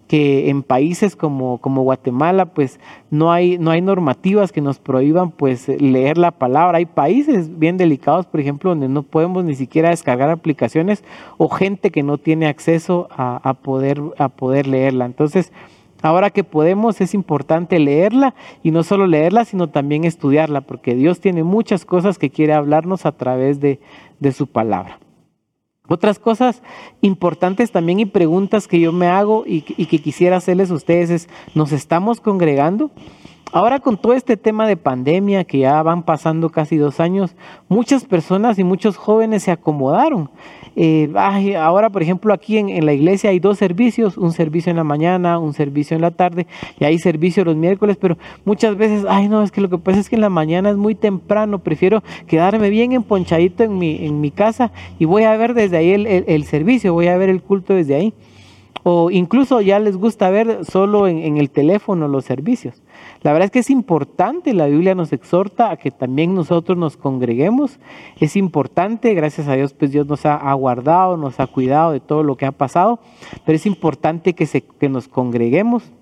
que 0.09 0.49
en 0.49 0.62
países 0.62 1.15
como, 1.15 1.59
como 1.59 1.83
Guatemala 1.83 2.47
pues 2.47 2.81
no 3.11 3.31
hay, 3.31 3.59
no 3.59 3.71
hay 3.71 3.83
normativas 3.83 4.53
que 4.53 4.62
nos 4.62 4.79
prohíban 4.79 5.31
pues 5.31 5.69
leer 5.69 6.17
la 6.17 6.33
palabra. 6.33 6.79
Hay 6.79 6.87
países 6.87 7.59
bien 7.59 7.77
delicados, 7.77 8.27
por 8.27 8.41
ejemplo, 8.41 8.71
donde 8.71 8.88
no 8.88 9.03
podemos 9.03 9.45
ni 9.45 9.55
siquiera 9.55 9.91
descargar 9.91 10.31
aplicaciones 10.31 11.05
o 11.37 11.49
gente 11.49 11.91
que 11.91 12.03
no 12.03 12.17
tiene 12.17 12.47
acceso 12.47 13.09
a, 13.11 13.55
poder, 13.62 14.00
a 14.19 14.31
poder 14.31 14.67
leerla. 14.67 15.05
Entonces, 15.05 15.53
ahora 16.00 16.31
que 16.31 16.43
podemos 16.43 17.00
es 17.03 17.12
importante 17.12 17.79
leerla 17.79 18.35
y 18.62 18.71
no 18.71 18.83
solo 18.83 19.07
leerla, 19.07 19.45
sino 19.45 19.69
también 19.69 20.05
estudiarla, 20.05 20.62
porque 20.62 20.95
Dios 20.95 21.21
tiene 21.21 21.45
muchas 21.45 21.85
cosas 21.85 22.19
que 22.19 22.31
quiere 22.31 22.55
hablarnos 22.55 23.05
a 23.05 23.12
través 23.12 23.61
de, 23.61 23.79
de 24.21 24.33
su 24.33 24.47
palabra. 24.47 24.99
Otras 25.88 26.18
cosas 26.18 26.62
importantes 27.00 27.73
también 27.73 27.99
y 27.99 28.04
preguntas 28.04 28.68
que 28.68 28.78
yo 28.78 28.92
me 28.92 29.07
hago 29.07 29.45
y, 29.47 29.62
que 29.62 29.99
quisiera 30.00 30.37
hacerles 30.37 30.71
a 30.71 30.75
ustedes 30.75 31.09
es, 31.11 31.28
¿nos 31.54 31.73
estamos 31.73 32.21
congregando? 32.21 32.90
Ahora 33.52 33.81
con 33.81 33.97
todo 33.97 34.12
este 34.12 34.37
tema 34.37 34.67
de 34.67 34.76
pandemia 34.76 35.45
que 35.45 35.59
ya 35.61 35.83
van 35.83 36.02
pasando 36.02 36.50
casi 36.50 36.76
dos 36.76 37.00
años, 37.00 37.35
muchas 37.69 38.05
personas 38.05 38.59
y 38.59 38.64
muchos 38.64 38.97
jóvenes 38.97 39.45
se 39.45 39.50
acomodaron 39.50 40.31
eh, 40.81 41.12
ahora, 41.59 41.90
por 41.90 42.05
ejemplo, 42.05 42.33
aquí 42.33 42.57
en, 42.57 42.87
la 42.87 42.93
iglesia 42.93 43.31
hay 43.31 43.40
dos 43.40 43.59
servicios, 43.59 44.17
un 44.17 44.31
servicio 44.31 44.71
en 44.71 44.76
la 44.76 44.85
mañana, 44.85 45.40
un 45.40 45.52
servicio 45.52 45.97
en 45.97 46.02
la 46.02 46.12
tarde, 46.12 46.47
y 46.78 46.85
hay 46.85 47.00
servicio 47.00 47.45
los 47.45 47.57
miércoles, 47.57 47.97
pero 48.00 48.17
muchas 48.45 48.76
veces, 48.76 49.05
ay 49.09 49.28
no, 49.28 49.43
es 49.43 49.50
que 49.50 49.61
lo 49.61 49.69
que 49.69 49.78
pasa 49.78 49.99
es 49.99 50.09
que 50.09 50.14
en 50.14 50.21
la 50.21 50.31
mañana 50.31 50.71
es 50.71 50.76
muy 50.76 50.95
temprano, 50.95 51.59
prefiero 51.59 52.05
quedarme 52.28 52.71
bien 52.71 52.93
emponchadito 52.93 53.64
en 53.64 53.76
mi, 53.76 54.07
en 54.07 54.21
mi 54.21 54.31
casa 54.31 54.71
y 55.00 55.05
voy 55.05 55.25
a 55.25 55.37
ver 55.37 55.55
desde 55.55 55.78
ahí 55.78 55.90
el 55.90 56.45
servicio, 56.45 56.93
voy 56.93 57.09
a 57.09 57.17
ver 57.17 57.28
el 57.28 57.43
culto 57.43 57.75
desde 57.75 57.97
ahí. 57.97 58.14
O 58.84 59.10
incluso 59.10 59.60
ya 59.60 59.78
les 59.78 59.96
gusta 59.96 60.30
ver 60.30 60.64
solo 60.64 61.08
en, 61.08 61.37
el 61.37 61.50
teléfono 61.50 62.08
los 62.08 62.25
servicios. 62.25 62.82
La 63.22 63.32
verdad 63.32 63.46
es 63.46 63.50
que 63.50 63.58
es 63.58 63.70
importante, 63.70 64.54
la 64.54 64.66
Biblia 64.66 64.94
nos 64.94 65.12
exhorta 65.12 65.70
a 65.70 65.76
que 65.76 65.90
también 65.90 66.34
nosotros 66.34 66.78
nos 66.78 66.96
congreguemos. 66.96 67.80
Es 68.20 68.37
importante, 68.37 69.14
gracias 69.14 69.48
a 69.48 69.54
Dios, 69.54 69.75
pues 69.75 69.90
Dios 69.90 70.06
nos 70.06 70.25
ha, 70.25 70.52
guardado, 70.54 71.16
nos 71.16 71.40
ha 71.40 71.46
cuidado 71.46 71.92
de 71.92 72.00
todo 72.00 72.22
lo 72.22 72.37
que 72.37 72.46
ha 72.46 72.52
pasado, 72.52 73.00
pero 73.44 73.56
es 73.56 73.66
importante 73.66 74.34
que, 74.34 74.46
se, 74.46 74.62
que 74.62 74.88
nos 74.88 75.08
congreguemos 75.08 75.92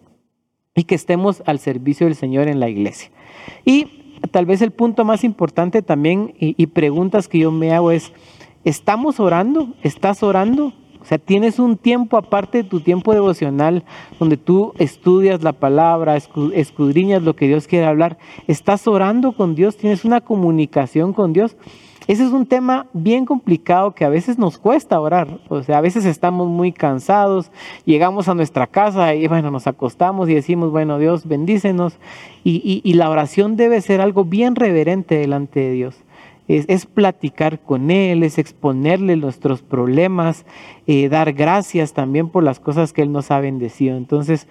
y 0.75 0.85
que 0.85 0.95
estemos 0.95 1.43
al 1.47 1.59
servicio 1.59 2.07
del 2.07 2.15
Señor 2.15 2.49
en 2.49 2.61
la 2.61 2.69
iglesia. 2.69 3.11
Y 3.65 4.21
tal 4.31 4.45
vez 4.47 4.61
el 4.61 4.73
punto 4.73 5.05
más 5.05 5.25
importante 5.25 5.83
también 5.83 6.35
y 6.39 6.67
preguntas 6.67 7.27
que 7.29 7.39
yo 7.39 7.51
me 7.51 7.73
hago 7.73 7.91
es, 7.91 8.13
¿estamos 8.65 9.19
orando? 9.19 9.75
¿Estás 9.83 10.23
orando? 10.23 10.73
O 11.07 11.09
sea, 11.09 11.19
tienes 11.19 11.61
un 11.61 11.77
tiempo 11.77 12.17
aparte 12.17 12.65
de 12.65 12.69
tu 12.69 12.81
tiempo 12.81 13.15
devocional 13.15 13.85
donde 14.19 14.37
tú 14.37 14.73
estudias 14.77 15.45
la 15.45 15.53
palabra, 15.53 16.17
escudriñas 16.17 17.23
lo 17.23 17.37
que 17.37 17.47
Dios 17.47 17.69
quiere 17.69 17.87
hablar. 17.87 18.19
Estás 18.49 18.89
orando 18.89 19.31
con 19.31 19.55
Dios, 19.55 19.77
tienes 19.77 20.05
una 20.05 20.21
comunicación 20.21 21.13
con 21.13 21.33
Dios. 21.33 21.57
Ese 22.09 22.25
es 22.25 22.33
un 22.33 22.45
tema 22.45 22.89
bien 22.93 23.25
complicado 23.25 23.95
que 23.95 24.05
a 24.05 24.09
veces 24.09 24.37
nos 24.37 24.59
cuesta 24.59 24.99
orar. 24.99 25.39
O 25.49 25.63
sea, 25.63 25.79
a 25.79 25.81
veces 25.81 26.05
estamos 26.05 26.49
muy 26.49 26.73
cansados, 26.73 27.53
llegamos 27.85 28.29
a 28.29 28.35
nuestra 28.35 28.67
casa 28.67 29.15
y 29.15 29.29
bueno, 29.29 29.53
nos 29.53 29.69
acostamos 29.69 30.29
y 30.29 30.35
decimos, 30.35 30.73
bueno, 30.73 30.99
Dios, 30.99 31.29
bendícenos. 31.29 31.99
Y, 32.43 32.81
y 32.83 32.93
la 32.95 33.11
oración 33.11 33.55
debe 33.55 33.81
ser 33.81 34.01
algo 34.01 34.25
bien 34.25 34.57
reverente 34.57 35.15
delante 35.15 35.61
de 35.61 35.71
Dios 35.71 36.06
es, 36.49 36.87
platicar 36.87 37.61
con 37.61 37.91
Él, 37.91 38.23
es 38.23 38.39
exponerle 38.39 39.17
nuestros 39.17 39.63
problemas, 39.63 40.47
eh, 40.87 41.09
dar 41.09 41.33
gracias 41.33 41.93
también 41.93 42.29
por 42.29 42.45
las 42.45 42.61
cosas 42.61 42.93
que 42.93 43.03
Él 43.03 43.13
nos 43.13 43.31
ha 43.31 43.41
bendecido. 43.41 43.97
Entonces, 43.97 44.47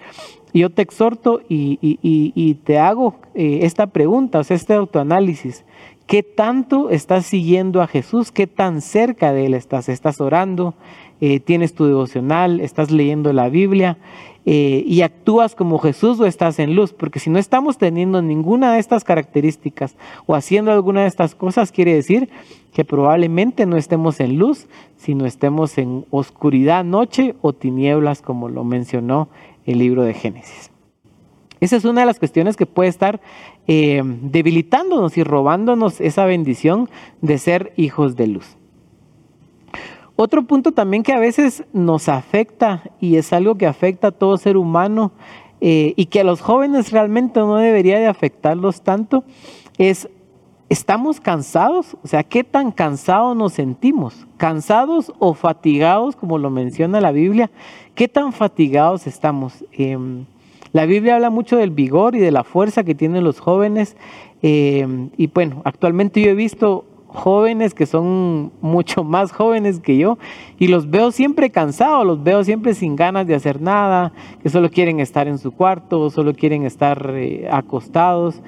yo 0.52 0.70
te 0.70 0.82
exhorto 0.82 1.40
y, 1.48 2.54
te 2.64 2.78
hago 2.78 3.16
eh, 3.34 3.60
esta 3.62 3.88
pregunta, 3.88 4.38
o 4.38 4.44
sea, 4.44 4.56
este 4.56 4.74
autoanálisis. 4.74 5.64
¿Qué 6.06 6.22
tanto 6.22 6.90
estás 6.90 7.26
siguiendo 7.26 7.82
a 7.82 7.88
Jesús? 7.88 8.30
¿Qué 8.30 8.46
tan 8.46 8.80
cerca 8.80 9.32
de 9.32 9.46
Él 9.46 9.54
estás? 9.54 9.88
¿Estás 9.88 10.20
orando? 10.20 10.74
Eh, 11.20 11.40
¿Tienes 11.40 11.74
tu 11.74 11.86
devocional? 11.86 12.60
¿Estás 12.60 12.90
leyendo 12.90 13.32
la 13.32 13.48
Biblia? 13.48 13.98
Eh, 14.48 14.84
y 14.86 15.02
actúas 15.02 15.56
como 15.56 15.80
Jesús 15.80 16.20
o 16.20 16.24
estás 16.24 16.60
en 16.60 16.76
luz, 16.76 16.92
porque 16.92 17.18
si 17.18 17.30
no 17.30 17.38
estamos 17.40 17.78
teniendo 17.78 18.22
ninguna 18.22 18.72
de 18.72 18.78
estas 18.78 19.02
características 19.02 19.96
o 20.26 20.36
haciendo 20.36 20.70
alguna 20.70 21.02
de 21.02 21.08
estas 21.08 21.34
cosas, 21.34 21.72
quiere 21.72 21.92
decir 21.92 22.28
que 22.72 22.84
probablemente 22.84 23.66
no 23.66 23.76
estemos 23.76 24.20
en 24.20 24.38
luz, 24.38 24.68
sino 24.96 25.26
estemos 25.26 25.78
en 25.78 26.06
oscuridad, 26.10 26.84
noche 26.84 27.34
o 27.42 27.54
tinieblas, 27.54 28.22
como 28.22 28.48
lo 28.48 28.62
mencionó 28.62 29.28
el 29.64 29.80
libro 29.80 30.04
de 30.04 30.14
Génesis. 30.14 30.70
Esa 31.58 31.74
es 31.74 31.84
una 31.84 32.02
de 32.02 32.06
las 32.06 32.20
cuestiones 32.20 32.56
que 32.56 32.66
puede 32.66 32.88
estar 32.88 33.20
eh, 33.66 34.00
debilitándonos 34.04 35.18
y 35.18 35.24
robándonos 35.24 36.00
esa 36.00 36.24
bendición 36.24 36.88
de 37.20 37.38
ser 37.38 37.72
hijos 37.76 38.14
de 38.14 38.28
luz. 38.28 38.56
Otro 40.16 40.42
punto 40.44 40.72
también 40.72 41.02
que 41.02 41.12
a 41.12 41.18
veces 41.18 41.64
nos 41.74 42.08
afecta 42.08 42.82
y 43.00 43.16
es 43.16 43.34
algo 43.34 43.56
que 43.56 43.66
afecta 43.66 44.08
a 44.08 44.12
todo 44.12 44.38
ser 44.38 44.56
humano 44.56 45.12
eh, 45.60 45.92
y 45.96 46.06
que 46.06 46.20
a 46.20 46.24
los 46.24 46.40
jóvenes 46.40 46.90
realmente 46.90 47.38
no 47.40 47.56
debería 47.56 47.98
de 47.98 48.06
afectarlos 48.06 48.80
tanto 48.82 49.24
es, 49.78 50.08
¿estamos 50.68 51.20
cansados? 51.20 51.96
O 52.02 52.06
sea, 52.06 52.22
¿qué 52.22 52.44
tan 52.44 52.72
cansados 52.72 53.36
nos 53.36 53.52
sentimos? 53.52 54.26
¿Cansados 54.36 55.12
o 55.18 55.34
fatigados, 55.34 56.16
como 56.16 56.38
lo 56.38 56.50
menciona 56.50 57.00
la 57.00 57.12
Biblia? 57.12 57.50
¿Qué 57.94 58.08
tan 58.08 58.32
fatigados 58.32 59.06
estamos? 59.06 59.64
Em, 59.72 60.24
la 60.72 60.86
Biblia 60.86 61.16
habla 61.16 61.30
mucho 61.30 61.56
del 61.56 61.70
vigor 61.70 62.16
y 62.16 62.20
de 62.20 62.30
la 62.30 62.44
fuerza 62.44 62.84
que 62.84 62.94
tienen 62.94 63.24
los 63.24 63.40
jóvenes. 63.40 63.96
Em, 64.42 65.10
y 65.16 65.26
bueno, 65.28 65.62
actualmente 65.64 66.20
yo 66.20 66.30
he 66.30 66.34
visto 66.34 66.84
jóvenes 67.08 67.74
que 67.74 67.86
son 67.86 68.52
mucho 68.60 69.04
más 69.04 69.32
jóvenes 69.32 69.80
que 69.80 69.96
yo 69.96 70.18
y 70.58 70.68
los 70.68 70.90
veo 70.90 71.10
siempre 71.10 71.50
cansados, 71.50 72.06
los 72.06 72.22
veo 72.22 72.44
siempre 72.44 72.74
sin 72.74 72.96
ganas 72.96 73.26
de 73.26 73.34
hacer 73.34 73.60
nada, 73.60 74.12
que 74.42 74.48
solo 74.48 74.70
quieren 74.70 75.00
estar 75.00 75.28
en 75.28 75.38
su 75.38 75.52
cuarto, 75.52 76.10
solo 76.10 76.34
quieren 76.34 76.64
estar 76.64 77.12
eh, 77.14 77.48
acostados. 77.50 78.42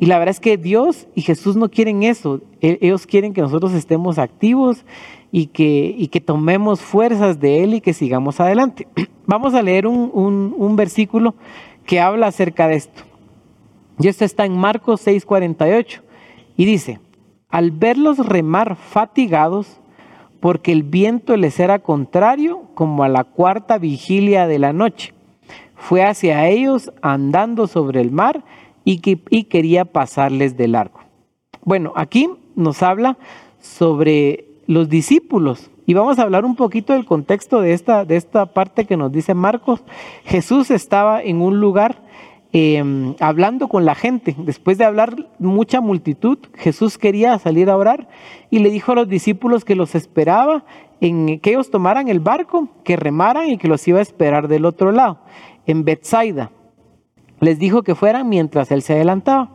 Y 0.00 0.06
la 0.06 0.18
verdad 0.18 0.32
es 0.32 0.40
que 0.40 0.56
Dios 0.56 1.06
y 1.14 1.22
Jesús 1.22 1.56
no 1.56 1.70
quieren 1.70 2.02
eso, 2.02 2.40
e, 2.60 2.78
ellos 2.80 3.06
quieren 3.06 3.32
que 3.32 3.40
nosotros 3.40 3.72
estemos 3.72 4.18
activos 4.18 4.84
y 5.30 5.46
que, 5.46 5.94
y 5.96 6.08
que 6.08 6.20
tomemos 6.20 6.80
fuerzas 6.80 7.40
de 7.40 7.64
Él 7.64 7.74
y 7.74 7.80
que 7.80 7.92
sigamos 7.92 8.40
adelante. 8.40 8.88
Vamos 9.26 9.54
a 9.54 9.62
leer 9.62 9.86
un, 9.86 10.10
un, 10.12 10.54
un 10.56 10.76
versículo 10.76 11.34
que 11.86 12.00
habla 12.00 12.26
acerca 12.26 12.68
de 12.68 12.76
esto. 12.76 13.02
Y 13.98 14.08
esto 14.08 14.24
está 14.24 14.44
en 14.44 14.56
Marcos 14.56 15.06
6:48 15.06 16.00
y 16.56 16.64
dice, 16.64 17.00
al 17.54 17.70
verlos 17.70 18.18
remar 18.18 18.74
fatigados, 18.74 19.78
porque 20.40 20.72
el 20.72 20.82
viento 20.82 21.36
les 21.36 21.60
era 21.60 21.78
contrario, 21.78 22.62
como 22.74 23.04
a 23.04 23.08
la 23.08 23.22
cuarta 23.22 23.78
vigilia 23.78 24.48
de 24.48 24.58
la 24.58 24.72
noche. 24.72 25.14
Fue 25.76 26.02
hacia 26.02 26.48
ellos 26.48 26.92
andando 27.00 27.68
sobre 27.68 28.00
el 28.00 28.10
mar 28.10 28.42
y, 28.84 28.98
quería 28.98 29.84
pasarles 29.84 30.56
de 30.56 30.66
largo. 30.66 30.98
Bueno, 31.62 31.92
aquí 31.94 32.28
nos 32.56 32.82
habla 32.82 33.18
sobre 33.60 34.46
los 34.66 34.88
discípulos 34.88 35.70
y 35.86 35.94
vamos 35.94 36.18
a 36.18 36.22
hablar 36.22 36.44
un 36.44 36.56
poquito 36.56 36.92
del 36.92 37.04
contexto 37.04 37.60
de 37.60 37.72
esta, 37.72 38.04
de 38.04 38.16
esta 38.16 38.46
parte 38.46 38.84
que 38.84 38.96
nos 38.96 39.12
dice 39.12 39.32
Marcos. 39.32 39.84
Jesús 40.24 40.72
estaba 40.72 41.22
en 41.22 41.40
un 41.40 41.60
lugar 41.60 42.02
Em, 42.56 43.16
hablando 43.18 43.66
con 43.66 43.84
la 43.84 43.96
gente. 43.96 44.36
Después 44.38 44.78
de 44.78 44.84
hablar 44.84 45.16
mucha 45.40 45.80
multitud, 45.80 46.38
Jesús 46.54 46.98
quería 46.98 47.36
salir 47.40 47.68
a 47.68 47.76
orar 47.76 48.06
y 48.48 48.60
le 48.60 48.70
dijo 48.70 48.92
a 48.92 48.94
los 48.94 49.08
discípulos 49.08 49.64
que 49.64 49.74
los 49.74 49.96
esperaba, 49.96 50.64
en 51.00 51.40
que 51.40 51.50
ellos 51.50 51.72
tomaran 51.72 52.06
el 52.06 52.20
barco, 52.20 52.68
que 52.84 52.94
remaran 52.94 53.48
y 53.48 53.58
que 53.58 53.66
los 53.66 53.86
iba 53.88 53.98
a 53.98 54.02
esperar 54.02 54.46
del 54.46 54.66
otro 54.66 54.92
lado, 54.92 55.18
en 55.66 55.84
Bethsaida. 55.84 56.52
Les 57.40 57.58
dijo 57.58 57.82
que 57.82 57.96
fueran 57.96 58.28
mientras 58.28 58.70
él 58.70 58.82
se 58.82 58.92
adelantaba. 58.92 59.50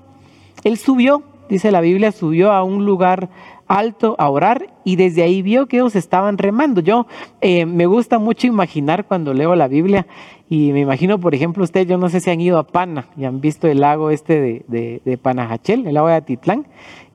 Él 0.66 0.76
subió, 0.76 1.24
dice 1.48 1.72
la 1.72 1.80
Biblia, 1.80 2.12
subió 2.12 2.52
a 2.52 2.66
un 2.66 2.86
lugar 2.86 3.30
alto 3.70 4.16
a 4.18 4.30
orar 4.30 4.74
y 4.84 4.98
desde 4.98 5.24
ahí 5.24 5.42
vio 5.42 5.68
que 5.68 5.78
ellos 5.78 5.96
estaban 5.96 6.38
remando. 6.38 6.82
Yo 6.82 7.08
eh, 7.40 7.66
me 7.66 7.86
gusta 7.86 8.20
mucho 8.20 8.48
imaginar 8.48 9.06
cuando 9.06 9.34
leo 9.34 9.56
la 9.56 9.70
Biblia 9.70 10.08
y 10.50 10.74
me 10.74 10.82
imagino, 10.82 11.20
por 11.20 11.36
ejemplo, 11.36 11.64
ustedes, 11.64 11.88
yo 11.88 11.98
no 11.98 12.10
sé 12.10 12.20
si 12.20 12.32
han 12.32 12.42
ido 12.42 12.58
a 12.58 12.64
Pana 12.66 13.06
y 13.16 13.26
han 13.26 13.40
visto 13.40 13.68
el 13.68 13.80
lago 13.82 14.10
este 14.10 14.64
de, 14.68 15.02
de, 15.06 15.18
Panajachel, 15.18 15.86
el 15.86 15.94
lago 15.94 16.08
de 16.08 16.16
Atitlán, 16.16 16.66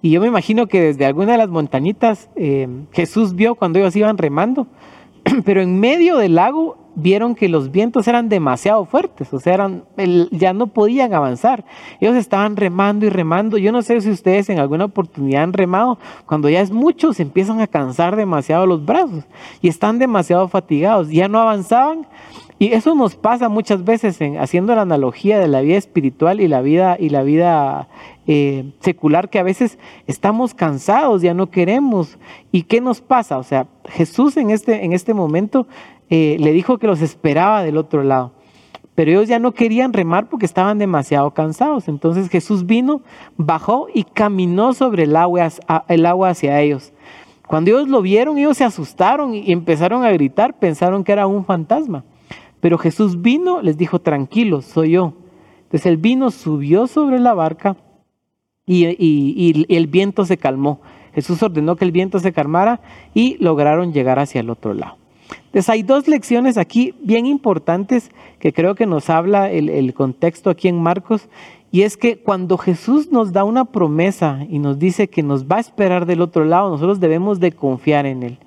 y 0.00 0.11
yo 0.11 0.20
me 0.20 0.28
imagino 0.28 0.68
que 0.68 0.80
desde 0.80 1.04
alguna 1.04 1.32
de 1.32 1.38
las 1.38 1.49
montañitas 1.49 2.30
eh, 2.37 2.68
Jesús 2.92 3.34
vio 3.34 3.56
cuando 3.56 3.80
ellos 3.80 3.96
iban 3.96 4.18
remando, 4.18 4.68
pero 5.44 5.61
en 5.61 5.80
medio 5.80 6.16
del 6.18 6.37
lago 6.37 6.78
vieron 6.95 7.35
que 7.35 7.49
los 7.49 7.71
vientos 7.71 8.07
eran 8.09 8.29
demasiado 8.29 8.85
fuertes, 8.85 9.33
o 9.33 9.41
sea, 9.41 9.55
eran, 9.55 9.85
ya 10.31 10.53
no 10.53 10.69
podían 10.69 11.13
avanzar. 11.15 11.65
Ellos 12.01 12.17
estaban 12.17 12.57
remando 12.57 13.07
y 13.07 13.11
remando. 13.11 13.59
Yo 13.59 13.73
no 13.73 13.83
sé 13.83 14.01
si 14.01 14.11
ustedes 14.11 14.49
en 14.49 14.59
alguna 14.59 14.87
oportunidad 14.87 15.43
han 15.43 15.53
remado, 15.53 15.99
cuando 16.27 16.49
ya 16.49 16.61
es 16.61 16.71
mucho, 16.71 17.13
se 17.13 17.23
empiezan 17.23 17.61
a 17.61 17.67
cansar 17.67 18.17
demasiado 18.17 18.67
los 18.67 18.85
brazos 18.85 19.25
y 19.61 19.69
están 19.69 19.99
demasiado 19.99 20.49
fatigados, 20.49 21.11
ya 21.11 21.29
no 21.29 21.41
avanzaban. 21.41 22.07
Y 22.58 22.73
eso 22.73 22.94
nos 22.94 23.16
pasa 23.16 23.49
muchas 23.49 23.84
veces 23.84 24.20
en, 24.20 24.38
haciendo 24.38 24.75
la 24.75 24.82
analogía 24.82 25.38
de 25.38 25.49
la 25.49 25.61
vida 25.61 25.76
espiritual 25.76 26.40
y 26.40 26.46
la 26.46 26.61
vida, 26.62 26.96
y 26.99 27.08
la 27.08 27.23
vida 27.25 27.88
eh, 28.26 28.73
secular, 28.80 29.28
que 29.28 29.40
a 29.40 29.42
veces 29.42 29.78
estamos 30.06 30.54
cansados, 30.54 31.20
ya 31.23 31.34
no 31.34 31.50
queremos. 31.50 32.18
¿Y 32.52 32.62
qué 32.62 32.80
nos 32.80 33.00
pasa? 33.00 33.38
O 33.38 33.42
sea, 33.42 33.66
Jesús 33.87 34.37
en 34.37 34.50
este, 34.50 34.84
en 34.84 34.92
este 34.92 35.14
momento 35.14 35.66
eh, 36.11 36.37
le 36.38 36.52
dijo 36.52 36.78
que 36.78 36.87
los 36.87 37.02
esperaba 37.02 37.64
del 37.64 37.76
otro 37.76 38.04
lado. 38.04 38.32
Pero 38.94 39.11
ellos 39.11 39.26
ya 39.28 39.40
no 39.40 39.52
querían 39.52 39.92
remar 39.92 40.28
porque 40.28 40.46
estaban 40.46 40.78
demasiado 40.78 41.32
cansados. 41.32 41.88
Entonces 41.88 42.28
Jesús 42.28 42.66
vino, 42.66 43.02
bajó 43.37 43.88
y 43.92 44.04
caminó 44.04 44.73
sobre 44.73 45.02
el 45.02 45.16
agua, 45.16 45.49
el 45.88 46.06
agua 46.06 46.28
hacia 46.28 46.61
ellos. 46.61 46.92
Cuando 47.49 47.70
ellos 47.70 47.88
lo 47.88 48.00
vieron, 48.00 48.38
ellos 48.38 48.56
se 48.56 48.64
asustaron 48.64 49.34
y 49.34 49.50
empezaron 49.50 50.04
a 50.04 50.12
gritar, 50.12 50.56
pensaron 50.58 51.02
que 51.02 51.12
era 51.12 51.26
un 51.26 51.44
fantasma. 51.44 52.04
Pero 52.64 52.78
Jesús 52.78 53.21
vino, 53.21 53.61
les 53.61 53.76
dijo, 53.76 53.99
tranquilos, 53.99 54.64
soy 54.64 54.92
yo. 54.92 55.12
Entonces 55.64 55.85
el 55.85 55.99
vino, 55.99 56.30
subió 56.30 56.87
sobre 56.87 57.21
la 57.21 57.35
barca 57.35 57.76
y, 58.64 59.66
el 59.68 59.87
viento 59.87 60.25
se 60.25 60.38
calmó. 60.38 60.80
Jesús 61.14 61.42
ordenó 61.42 61.76
que 61.76 61.85
el 61.85 61.92
viento 61.92 62.21
se 62.21 62.33
calmara 62.33 62.80
y 63.12 63.37
lograron 63.37 63.92
llegar 63.92 64.18
hacia 64.18 64.40
el 64.40 64.49
otro 64.49 64.73
lado. 64.73 64.97
Entonces 65.44 65.68
hay 65.68 65.83
dos 65.83 66.09
lecciones 66.09 66.56
aquí 66.56 66.94
bien 67.02 67.26
importantes 67.26 68.11
que 68.38 68.54
creo 68.54 68.75
que 68.75 68.87
nos 68.87 69.11
habla 69.11 69.50
el, 69.50 69.92
contexto 69.92 70.49
aquí 70.49 70.68
en 70.68 70.80
Marcos 70.80 71.28
y 71.71 71.83
es 71.83 71.99
que 71.99 72.16
cuando 72.16 72.56
Jesús 72.56 73.12
nos 73.12 73.35
da 73.35 73.44
una 73.44 73.66
promesa 73.66 74.47
y 74.49 74.59
nos 74.59 74.78
dice 74.78 75.09
que 75.09 75.23
nos 75.23 75.44
va 75.44 75.56
a 75.56 75.61
esperar 75.61 76.06
del 76.06 76.23
otro 76.23 76.47
lado, 76.47 76.71
nosotros 76.71 76.99
debemos 76.99 77.40
de 77.40 77.52
confiar 77.52 78.06
en 78.06 78.23
Él. 78.23 78.38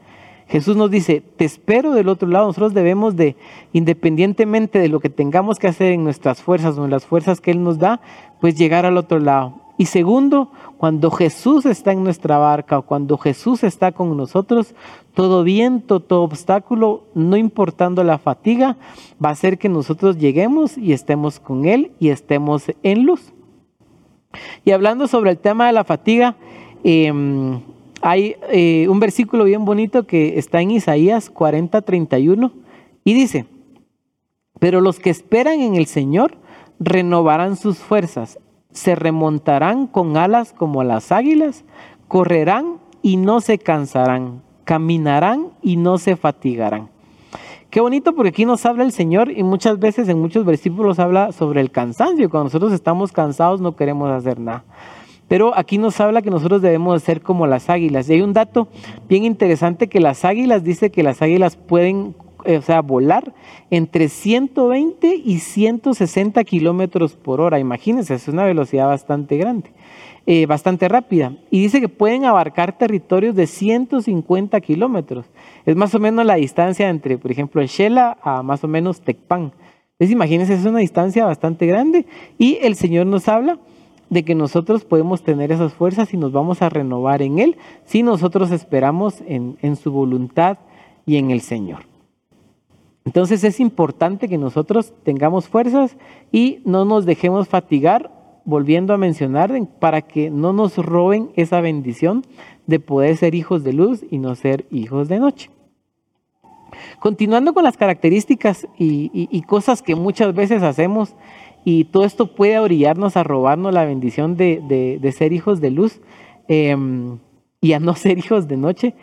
Jesús 0.47 0.77
nos 0.77 0.89
dice, 0.89 1.21
te 1.35 1.45
espero 1.45 1.93
del 1.93 2.07
otro 2.07 2.27
lado. 2.27 2.47
Nosotros 2.47 2.73
debemos 2.73 3.15
de, 3.15 3.35
independientemente 3.73 4.79
de 4.79 4.87
lo 4.87 4.99
que 4.99 5.09
tengamos 5.09 5.59
que 5.59 5.67
hacer 5.67 5.91
en 5.91 6.03
nuestras 6.03 6.41
fuerzas 6.41 6.77
o 6.77 6.85
en 6.85 6.91
las 6.91 7.05
fuerzas 7.05 7.41
que 7.41 7.51
Él 7.51 7.63
nos 7.63 7.79
da, 7.79 7.99
pues 8.39 8.57
llegar 8.57 8.85
al 8.85 8.97
otro 8.97 9.19
lado. 9.19 9.55
Y 9.77 9.85
segundo, 9.85 10.51
cuando 10.77 11.11
Jesús 11.11 11.65
está 11.65 11.91
en 11.91 12.03
nuestra 12.03 12.37
barca 12.37 12.79
o 12.79 12.81
cuando 12.81 13.17
Jesús 13.17 13.63
está 13.63 13.91
con 13.91 14.15
nosotros, 14.17 14.73
todo 15.13 15.43
viento, 15.43 15.99
todo 15.99 16.23
obstáculo, 16.23 17.03
no 17.13 17.37
importando 17.37 18.03
la 18.03 18.17
fatiga, 18.17 18.77
va 19.23 19.29
a 19.29 19.33
hacer 19.33 19.59
que 19.59 19.69
nosotros 19.69 20.17
lleguemos 20.17 20.77
y 20.77 20.93
estemos 20.93 21.39
con 21.39 21.65
Él 21.65 21.91
y 21.99 22.09
estemos 22.09 22.71
en 22.81 23.05
luz. 23.05 23.33
Y 24.65 24.71
hablando 24.71 25.07
sobre 25.07 25.31
el 25.31 25.37
tema 25.37 25.67
de 25.67 25.73
la 25.73 25.83
fatiga, 25.83 26.35
em, 26.83 27.61
hay 28.01 28.35
eh, 28.49 28.87
un 28.89 28.99
versículo 28.99 29.43
bien 29.45 29.65
bonito 29.65 30.05
que 30.05 30.37
está 30.37 30.61
en 30.61 30.71
Isaías 30.71 31.29
40, 31.29 31.81
31 31.81 32.51
y 33.03 33.13
dice, 33.13 33.45
pero 34.59 34.81
los 34.81 34.99
que 34.99 35.09
esperan 35.09 35.61
en 35.61 35.75
el 35.75 35.85
Señor 35.85 36.37
renovarán 36.79 37.55
sus 37.57 37.77
fuerzas, 37.77 38.39
se 38.71 38.95
remontarán 38.95 39.87
con 39.87 40.17
alas 40.17 40.53
como 40.53 40.83
las 40.83 41.11
águilas, 41.11 41.63
correrán 42.07 42.77
y 43.01 43.17
no 43.17 43.41
se 43.41 43.57
cansarán, 43.57 44.41
caminarán 44.63 45.51
y 45.61 45.77
no 45.77 45.97
se 45.97 46.15
fatigarán. 46.15 46.89
Qué 47.69 47.81
bonito 47.81 48.13
porque 48.13 48.29
aquí 48.29 48.45
nos 48.45 48.65
habla 48.65 48.83
el 48.83 48.93
Señor 48.93 49.29
y 49.31 49.43
muchas 49.43 49.77
veces 49.77 50.07
en 50.07 50.19
muchos 50.19 50.45
versículos 50.45 50.99
habla 50.99 51.31
sobre 51.33 51.59
el 51.59 51.69
cansancio. 51.69 52.29
Cuando 52.29 52.45
nosotros 52.45 52.71
estamos 52.71 53.11
cansados 53.11 53.59
no 53.59 53.75
queremos 53.75 54.09
hacer 54.09 54.39
nada. 54.39 54.63
Pero 55.27 55.57
aquí 55.57 55.77
nos 55.77 55.99
habla 55.99 56.21
que 56.21 56.29
nosotros 56.29 56.61
debemos 56.61 57.03
ser 57.03 57.21
como 57.21 57.47
las 57.47 57.69
águilas. 57.69 58.09
Y 58.09 58.13
hay 58.13 58.21
un 58.21 58.33
dato 58.33 58.67
bien 59.09 59.25
interesante 59.25 59.87
que 59.87 59.99
las 59.99 60.23
águilas, 60.25 60.63
dice 60.63 60.89
que 60.89 61.03
las 61.03 61.21
águilas 61.21 61.55
pueden 61.55 62.15
o 62.45 62.61
sea, 62.61 62.81
volar 62.81 63.33
entre 63.69 64.09
120 64.09 65.21
y 65.23 65.39
160 65.39 66.43
kilómetros 66.43 67.15
por 67.15 67.41
hora. 67.41 67.59
Imagínense, 67.59 68.13
es 68.13 68.27
una 68.27 68.45
velocidad 68.45 68.87
bastante 68.87 69.37
grande, 69.37 69.71
eh, 70.25 70.45
bastante 70.45 70.87
rápida. 70.87 71.33
Y 71.49 71.61
dice 71.61 71.81
que 71.81 71.89
pueden 71.89 72.25
abarcar 72.25 72.77
territorios 72.77 73.35
de 73.35 73.47
150 73.47 74.61
kilómetros. 74.61 75.25
Es 75.65 75.75
más 75.75 75.93
o 75.95 75.99
menos 75.99 76.25
la 76.25 76.35
distancia 76.35 76.89
entre, 76.89 77.17
por 77.17 77.31
ejemplo, 77.31 77.61
el 77.61 77.67
Shela 77.67 78.17
a 78.21 78.43
más 78.43 78.63
o 78.63 78.67
menos 78.67 79.01
Tecpan. 79.01 79.51
Entonces, 79.93 80.13
imagínense, 80.13 80.53
es 80.53 80.65
una 80.65 80.79
distancia 80.79 81.25
bastante 81.25 81.65
grande. 81.65 82.05
Y 82.37 82.59
el 82.61 82.75
Señor 82.75 83.07
nos 83.07 83.27
habla 83.27 83.59
de 84.09 84.23
que 84.23 84.35
nosotros 84.35 84.85
podemos 84.85 85.23
tener 85.23 85.51
esas 85.51 85.73
fuerzas 85.73 86.13
y 86.13 86.17
nos 86.17 86.31
vamos 86.31 86.61
a 86.61 86.69
renovar 86.69 87.21
en 87.21 87.39
Él 87.39 87.57
si 87.85 88.03
nosotros 88.03 88.51
esperamos 88.51 89.21
en, 89.27 89.57
en 89.61 89.75
su 89.75 89.91
voluntad 89.91 90.57
y 91.05 91.17
en 91.17 91.31
el 91.31 91.41
Señor. 91.41 91.79
Entonces 93.05 93.43
es 93.45 93.59
importante 93.59 94.27
que 94.27 94.37
nosotros 94.37 94.93
tengamos 95.03 95.47
fuerzas 95.47 95.95
y 96.31 96.59
no 96.65 96.83
nos 96.83 97.05
dejemos 97.05 97.47
fatigar, 97.47 98.11
volviendo 98.43 98.93
a 98.93 98.97
mencionar, 98.97 99.53
para 99.79 100.01
que 100.01 100.29
no 100.29 100.51
nos 100.51 100.77
roben 100.77 101.29
esa 101.35 101.61
bendición 101.61 102.23
de 102.65 102.81
poder 102.81 103.15
ser 103.15 103.33
hijos 103.33 103.63
de 103.63 103.73
luz 103.73 104.03
y 104.11 104.17
no 104.17 104.35
ser 104.35 104.65
hijos 104.71 105.07
de 105.07 105.19
noche. 105.19 105.49
Continuando 106.99 107.53
con 107.53 107.63
las 107.63 107.77
características 107.77 108.67
y, 108.77 109.41
cosas 109.47 109.81
que 109.81 109.95
muchas 109.95 110.33
veces 110.33 110.63
hacemos, 110.63 111.15
y 111.69 111.83
todo 111.83 112.05
esto 112.05 112.27
puede 112.27 112.59
orillarnos 112.59 113.17
a 113.17 113.25
robarnos 113.25 113.73
la 113.73 113.83
bendición 113.83 114.37
de, 114.37 115.13
ser 115.13 115.33
hijos 115.33 115.59
de 115.59 115.69
luz 115.69 115.99
em, 116.47 117.17
y 117.59 117.73
a 117.73 117.81
no 117.81 117.93
ser 118.03 118.17
hijos 118.17 118.47
de 118.47 118.55
noche, 118.55 118.93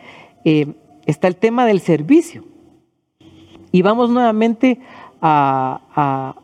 eh, 0.47 0.73
está 1.05 1.29
el 1.29 1.37
tema 1.37 1.67
del 1.67 1.81
servicio. 1.81 2.43
Y 3.71 3.83
vamos 3.83 4.09
nuevamente 4.09 4.81
a, 5.21 6.35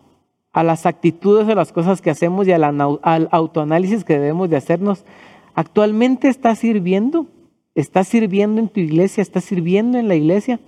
las 0.53 0.85
actitudes 0.85 1.47
de 1.47 1.55
las 1.55 1.73
cosas 1.73 2.03
que 2.03 2.11
hacemos 2.11 2.47
y 2.47 2.53
al 2.53 3.29
autoanálisis 3.31 4.05
que 4.05 4.19
debemos 4.19 4.51
de 4.51 4.59
hacernos. 4.59 5.07
¿Actualmente 5.55 6.29
estás 6.29 6.59
sirviendo? 6.59 7.29
¿Estás 7.75 8.09
sirviendo 8.09 8.61
en 8.61 8.69
tu 8.69 8.81
iglesia? 8.81 9.23
¿Estás 9.23 9.45
sirviendo 9.45 9.97
en 9.97 10.07
la 10.07 10.17
iglesia? 10.17 10.61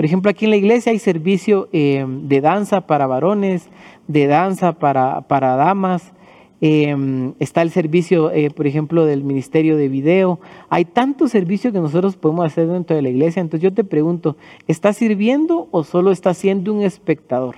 Por 0.00 0.06
ejemplo, 0.06 0.30
aquí 0.30 0.46
en 0.46 0.50
la 0.52 0.56
iglesia 0.56 0.92
hay 0.92 0.98
servicio 0.98 1.68
eh, 1.74 2.06
de 2.08 2.40
danza 2.40 2.86
para 2.86 3.06
varones, 3.06 3.68
de 4.08 4.28
danza 4.28 4.72
para, 4.72 5.20
para 5.28 5.56
damas, 5.56 6.14
Em, 6.62 7.32
está 7.38 7.62
el 7.62 7.70
servicio, 7.70 8.30
eh, 8.30 8.50
por 8.50 8.66
ejemplo, 8.66 9.06
del 9.06 9.24
ministerio 9.24 9.78
de 9.78 9.88
video. 9.88 10.40
Hay 10.68 10.84
tantos 10.84 11.30
servicios 11.30 11.72
que 11.72 11.80
nosotros 11.80 12.16
podemos 12.16 12.44
hacer 12.44 12.68
dentro 12.68 12.94
de 12.94 13.02
la 13.02 13.08
iglesia. 13.08 13.40
Entonces 13.40 13.62
yo 13.62 13.72
te 13.72 13.82
pregunto, 13.82 14.36
¿estás 14.68 14.98
sirviendo 14.98 15.68
o 15.70 15.84
solo 15.84 16.12
estás 16.12 16.36
siendo 16.36 16.74
un 16.74 16.82
espectador? 16.82 17.56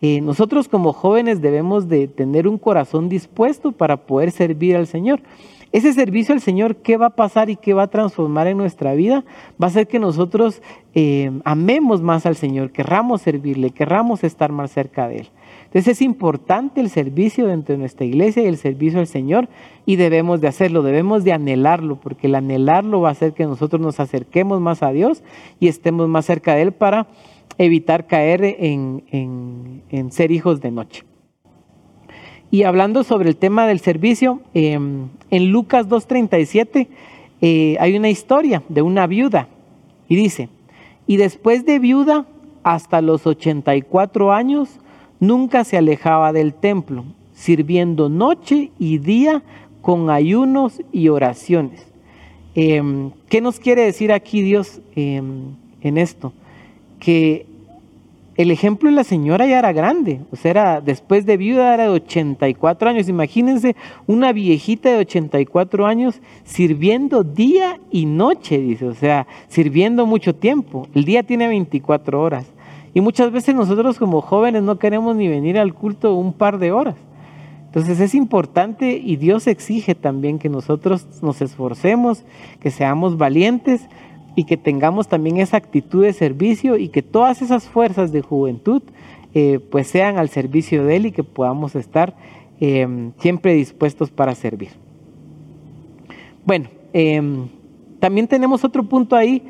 Eh, 0.00 0.20
nosotros 0.20 0.66
como 0.66 0.92
jóvenes 0.92 1.40
debemos 1.40 1.88
de 1.88 2.08
tener 2.08 2.48
un 2.48 2.58
corazón 2.58 3.08
dispuesto 3.08 3.70
para 3.70 3.96
poder 3.96 4.32
servir 4.32 4.76
al 4.76 4.88
Señor. 4.88 5.20
Ese 5.72 5.94
servicio 5.94 6.34
al 6.34 6.42
Señor, 6.42 6.76
¿qué 6.76 6.98
va 6.98 7.06
a 7.06 7.16
pasar 7.16 7.48
y 7.48 7.56
qué 7.56 7.72
va 7.72 7.84
a 7.84 7.86
transformar 7.86 8.46
en 8.46 8.58
nuestra 8.58 8.92
vida? 8.92 9.24
Va 9.60 9.68
a 9.68 9.70
ser 9.70 9.88
que 9.88 9.98
nosotros 9.98 10.60
eh, 10.94 11.30
amemos 11.44 12.02
más 12.02 12.26
al 12.26 12.36
Señor, 12.36 12.72
querramos 12.72 13.22
servirle, 13.22 13.70
querramos 13.70 14.22
estar 14.22 14.52
más 14.52 14.70
cerca 14.70 15.08
de 15.08 15.20
Él. 15.20 15.30
Entonces 15.64 15.96
es 15.96 16.02
importante 16.02 16.82
el 16.82 16.90
servicio 16.90 17.46
dentro 17.46 17.72
de 17.74 17.78
nuestra 17.78 18.04
iglesia 18.04 18.42
y 18.42 18.46
el 18.46 18.58
servicio 18.58 19.00
al 19.00 19.06
Señor 19.06 19.48
y 19.86 19.96
debemos 19.96 20.42
de 20.42 20.48
hacerlo, 20.48 20.82
debemos 20.82 21.24
de 21.24 21.32
anhelarlo, 21.32 21.96
porque 21.96 22.26
el 22.26 22.34
anhelarlo 22.34 23.00
va 23.00 23.08
a 23.08 23.12
hacer 23.12 23.32
que 23.32 23.46
nosotros 23.46 23.80
nos 23.80 23.98
acerquemos 23.98 24.60
más 24.60 24.82
a 24.82 24.92
Dios 24.92 25.22
y 25.58 25.68
estemos 25.68 26.06
más 26.06 26.26
cerca 26.26 26.54
de 26.54 26.62
Él 26.62 26.72
para 26.72 27.06
evitar 27.56 28.06
caer 28.06 28.44
en, 28.44 29.82
ser 30.10 30.32
hijos 30.32 30.60
de 30.60 30.70
noche. 30.70 31.04
Y 32.52 32.62
hablando 32.62 33.02
sobre 33.02 33.28
el 33.28 33.36
tema 33.36 33.66
del 33.66 33.80
servicio, 33.80 34.40
em, 34.54 35.08
en 35.30 35.50
Lucas 35.50 35.88
2.37 35.88 36.86
eh, 37.40 37.76
hay 37.80 37.96
una 37.96 38.10
historia 38.10 38.62
de 38.68 38.82
una 38.82 39.08
viuda 39.08 39.48
y 40.08 40.14
dice, 40.14 40.48
y 41.08 41.16
después 41.16 41.66
de 41.66 41.80
viuda 41.80 42.26
hasta 42.62 43.00
los 43.00 43.26
84 43.26 44.32
años, 44.32 44.78
Nunca 45.22 45.62
se 45.62 45.76
alejaba 45.76 46.32
del 46.32 46.52
templo, 46.52 47.04
sirviendo 47.32 48.08
noche 48.08 48.72
y 48.80 48.98
día 48.98 49.44
con 49.80 50.10
ayunos 50.10 50.82
y 50.90 51.10
oraciones. 51.10 51.86
Em, 52.56 53.12
¿Qué 53.28 53.40
nos 53.40 53.60
quiere 53.60 53.82
decir 53.82 54.10
aquí 54.10 54.42
Dios 54.42 54.80
em, 54.96 55.54
en 55.80 55.96
esto? 55.96 56.32
Que 56.98 57.46
el 58.36 58.50
ejemplo 58.50 58.88
de 58.88 58.96
la 58.96 59.04
señora 59.04 59.46
ya 59.46 59.58
era 59.58 59.72
grande, 59.72 60.20
o 60.30 60.36
sea, 60.36 60.80
después 60.80 61.26
de 61.26 61.36
viuda 61.36 61.74
era 61.74 61.84
de 61.84 61.90
84 61.90 62.88
años. 62.88 63.08
Imagínense 63.08 63.76
una 64.06 64.32
viejita 64.32 64.90
de 64.90 64.98
84 64.98 65.86
años 65.86 66.20
sirviendo 66.44 67.24
día 67.24 67.78
y 67.90 68.06
noche, 68.06 68.58
dice, 68.58 68.86
o 68.86 68.94
sea, 68.94 69.26
sirviendo 69.48 70.06
mucho 70.06 70.34
tiempo. 70.34 70.88
El 70.94 71.04
día 71.04 71.22
tiene 71.22 71.46
24 71.48 72.20
horas. 72.20 72.46
Y 72.94 73.00
muchas 73.00 73.30
veces 73.32 73.54
nosotros 73.54 73.98
como 73.98 74.22
jóvenes 74.22 74.62
no 74.62 74.78
queremos 74.78 75.14
ni 75.16 75.28
venir 75.28 75.58
al 75.58 75.74
culto 75.74 76.14
un 76.14 76.32
par 76.32 76.58
de 76.58 76.72
horas. 76.72 76.96
Entonces 77.66 78.00
es 78.00 78.14
importante 78.14 78.98
y 79.02 79.16
Dios 79.16 79.46
exige 79.46 79.94
también 79.94 80.38
que 80.38 80.50
nosotros 80.50 81.06
nos 81.22 81.40
esforcemos, 81.40 82.24
que 82.60 82.70
seamos 82.70 83.16
valientes 83.16 83.88
y 84.34 84.44
que 84.44 84.56
tengamos 84.56 85.08
también 85.08 85.38
esa 85.38 85.56
actitud 85.56 86.02
de 86.02 86.12
servicio 86.12 86.76
y 86.76 86.88
que 86.88 87.02
todas 87.02 87.42
esas 87.42 87.68
fuerzas 87.68 88.12
de 88.12 88.22
juventud 88.22 88.82
eh, 89.34 89.60
pues 89.70 89.88
sean 89.88 90.18
al 90.18 90.28
servicio 90.28 90.84
de 90.84 90.96
Él 90.96 91.06
y 91.06 91.12
que 91.12 91.24
podamos 91.24 91.74
estar 91.74 92.14
eh, 92.60 93.10
siempre 93.18 93.54
dispuestos 93.54 94.10
para 94.10 94.34
servir. 94.34 94.70
Bueno, 96.44 96.68
em, 96.92 97.48
también 98.00 98.26
tenemos 98.26 98.64
otro 98.64 98.84
punto 98.84 99.16
ahí 99.16 99.42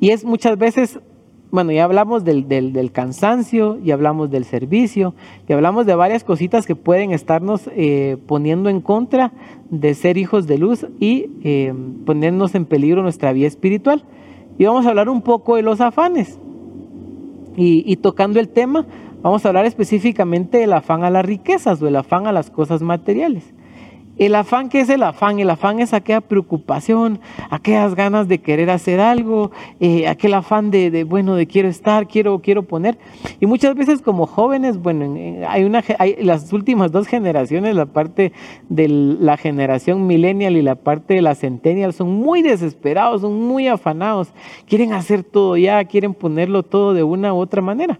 y 0.00 0.10
es 0.10 0.24
muchas 0.24 0.58
veces 0.58 1.00
bueno, 1.54 1.70
ya 1.70 1.84
hablamos 1.84 2.24
del, 2.24 2.48
del, 2.48 2.90
cansancio, 2.90 3.78
ya 3.78 3.94
hablamos 3.94 4.28
del 4.28 4.44
servicio, 4.44 5.14
ya 5.46 5.54
hablamos 5.54 5.86
de 5.86 5.94
varias 5.94 6.24
cositas 6.24 6.66
que 6.66 6.74
pueden 6.74 7.12
estarnos 7.12 7.70
eh, 7.76 8.16
poniendo 8.26 8.70
en 8.70 8.80
contra 8.80 9.30
de 9.70 9.94
ser 9.94 10.18
hijos 10.18 10.48
de 10.48 10.58
luz 10.58 10.84
y 10.98 11.30
eh, 11.44 11.72
ponernos 12.04 12.56
en 12.56 12.64
peligro 12.64 13.02
nuestra 13.02 13.32
vida 13.32 13.46
espiritual. 13.46 14.02
Y 14.58 14.64
vamos 14.64 14.84
a 14.84 14.88
hablar 14.88 15.08
un 15.08 15.22
poco 15.22 15.54
de 15.54 15.62
los 15.62 15.80
afanes. 15.80 16.40
Y, 17.56 17.84
y 17.86 17.98
tocando 17.98 18.40
el 18.40 18.48
tema, 18.48 18.84
vamos 19.22 19.44
a 19.44 19.48
hablar 19.50 19.64
específicamente 19.64 20.58
del 20.58 20.72
afán 20.72 21.04
a 21.04 21.10
las 21.10 21.24
riquezas 21.24 21.80
o 21.80 21.86
el 21.86 21.94
afán 21.94 22.26
a 22.26 22.32
las 22.32 22.50
cosas 22.50 22.82
materiales. 22.82 23.54
El 24.16 24.36
afán, 24.36 24.68
¿qué 24.68 24.80
es 24.80 24.88
el 24.90 25.02
afán? 25.02 25.40
El 25.40 25.50
afán 25.50 25.80
es 25.80 25.92
aquella 25.92 26.20
preocupación, 26.20 27.18
aquellas 27.50 27.96
ganas 27.96 28.28
de 28.28 28.38
querer 28.38 28.70
hacer 28.70 29.00
algo, 29.00 29.50
eh, 29.80 30.06
aquel 30.06 30.34
afán 30.34 30.70
de, 30.70 31.02
bueno, 31.02 31.34
de 31.34 31.48
quiero 31.48 31.68
estar, 31.68 32.06
quiero, 32.06 32.38
quiero 32.38 32.62
poner. 32.62 32.96
Y 33.40 33.46
muchas 33.46 33.74
veces 33.74 34.02
como 34.02 34.26
jóvenes, 34.26 34.80
bueno, 34.80 35.16
hay 35.48 35.64
una, 35.64 35.82
hay 35.98 36.14
las 36.22 36.52
últimas 36.52 36.92
dos 36.92 37.08
generaciones, 37.08 37.74
la 37.74 37.86
parte 37.86 38.32
de 38.68 38.86
la 38.88 39.36
generación 39.36 40.06
millennial 40.06 40.56
y 40.56 40.62
la 40.62 40.76
parte 40.76 41.14
de 41.14 41.22
la 41.22 41.34
centennial, 41.34 41.92
son 41.92 42.12
muy 42.12 42.42
desesperados, 42.42 43.22
son 43.22 43.42
muy 43.42 43.66
afanados, 43.66 44.28
quieren 44.68 44.92
hacer 44.92 45.24
todo 45.24 45.56
ya, 45.56 45.84
quieren 45.86 46.14
ponerlo 46.14 46.62
todo 46.62 46.94
de 46.94 47.02
una 47.02 47.34
u 47.34 47.38
otra 47.38 47.62
manera. 47.62 47.98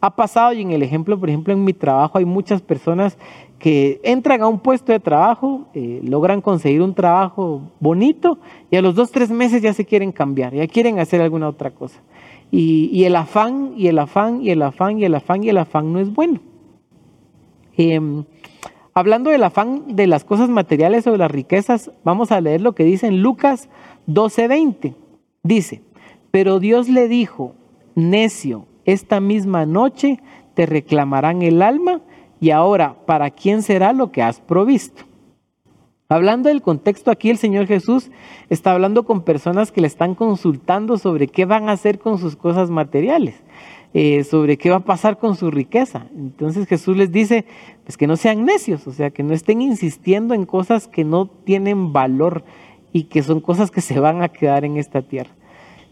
Ha 0.00 0.16
pasado 0.16 0.52
y 0.52 0.60
en 0.60 0.72
el 0.72 0.82
ejemplo, 0.82 1.18
por 1.18 1.28
ejemplo, 1.28 1.52
en 1.52 1.62
mi 1.62 1.72
trabajo 1.72 2.18
hay 2.18 2.24
muchas 2.24 2.60
personas 2.60 3.16
que 3.62 4.00
entran 4.02 4.42
a 4.42 4.48
un 4.48 4.58
puesto 4.58 4.90
de 4.90 4.98
trabajo, 4.98 5.68
eh, 5.72 6.00
logran 6.02 6.40
conseguir 6.40 6.82
un 6.82 6.94
trabajo 6.94 7.62
bonito 7.78 8.40
y 8.72 8.76
a 8.76 8.82
los 8.82 8.96
dos, 8.96 9.12
tres 9.12 9.30
meses 9.30 9.62
ya 9.62 9.72
se 9.72 9.84
quieren 9.84 10.10
cambiar, 10.10 10.52
ya 10.52 10.66
quieren 10.66 10.98
hacer 10.98 11.20
alguna 11.20 11.48
otra 11.48 11.70
cosa. 11.70 12.00
Y, 12.50 13.04
el 13.04 13.14
afán, 13.14 13.74
y 13.76 13.86
el 13.86 14.00
afán, 14.00 14.42
y 14.42 14.50
el 14.50 14.62
afán, 14.62 14.98
y 14.98 15.04
el 15.04 15.14
afán, 15.14 15.44
y 15.44 15.48
el 15.48 15.58
afán 15.58 15.92
no 15.92 16.00
es 16.00 16.12
bueno. 16.12 16.40
Em, 17.76 18.24
hablando 18.94 19.30
del 19.30 19.44
afán 19.44 19.94
de 19.94 20.08
las 20.08 20.24
cosas 20.24 20.48
materiales 20.48 21.06
o 21.06 21.12
de 21.12 21.18
las 21.18 21.30
riquezas, 21.30 21.92
vamos 22.02 22.32
a 22.32 22.40
leer 22.40 22.62
lo 22.62 22.74
que 22.74 22.82
dice 22.82 23.06
en 23.06 23.22
Lucas 23.22 23.68
12:20. 24.08 24.96
Dice, 25.44 25.82
pero 26.32 26.58
Dios 26.58 26.88
le 26.88 27.06
dijo, 27.06 27.54
necio, 27.94 28.66
esta 28.86 29.20
misma 29.20 29.66
noche 29.66 30.18
te 30.54 30.66
reclamarán 30.66 31.42
el 31.42 31.62
alma 31.62 32.00
y 32.42 32.50
ahora, 32.50 32.96
¿para 33.06 33.30
quién 33.30 33.62
será 33.62 33.92
lo 33.92 34.10
que 34.10 34.20
has 34.20 34.40
provisto? 34.40 35.04
Hablando 36.08 36.48
del 36.48 36.60
contexto 36.60 37.12
aquí, 37.12 37.30
el 37.30 37.38
Señor 37.38 37.68
Jesús 37.68 38.10
está 38.50 38.72
hablando 38.72 39.04
con 39.04 39.22
personas 39.22 39.70
que 39.70 39.80
le 39.80 39.86
están 39.86 40.16
consultando 40.16 40.98
sobre 40.98 41.28
qué 41.28 41.44
van 41.44 41.68
a 41.68 41.72
hacer 41.72 42.00
con 42.00 42.18
sus 42.18 42.34
cosas 42.34 42.68
materiales, 42.68 43.36
eh, 43.94 44.24
sobre 44.24 44.58
qué 44.58 44.70
va 44.70 44.78
a 44.78 44.84
pasar 44.84 45.18
con 45.18 45.36
su 45.36 45.52
riqueza. 45.52 46.08
Entonces 46.16 46.66
Jesús 46.66 46.96
les 46.96 47.12
dice, 47.12 47.44
pues 47.84 47.96
que 47.96 48.08
no 48.08 48.16
sean 48.16 48.44
necios, 48.44 48.88
o 48.88 48.92
sea, 48.92 49.10
que 49.10 49.22
no 49.22 49.34
estén 49.34 49.62
insistiendo 49.62 50.34
en 50.34 50.44
cosas 50.44 50.88
que 50.88 51.04
no 51.04 51.28
tienen 51.28 51.92
valor 51.92 52.42
y 52.92 53.04
que 53.04 53.22
son 53.22 53.38
cosas 53.40 53.70
que 53.70 53.82
se 53.82 54.00
van 54.00 54.20
a 54.20 54.30
quedar 54.30 54.64
en 54.64 54.78
esta 54.78 55.02
tierra. 55.02 55.30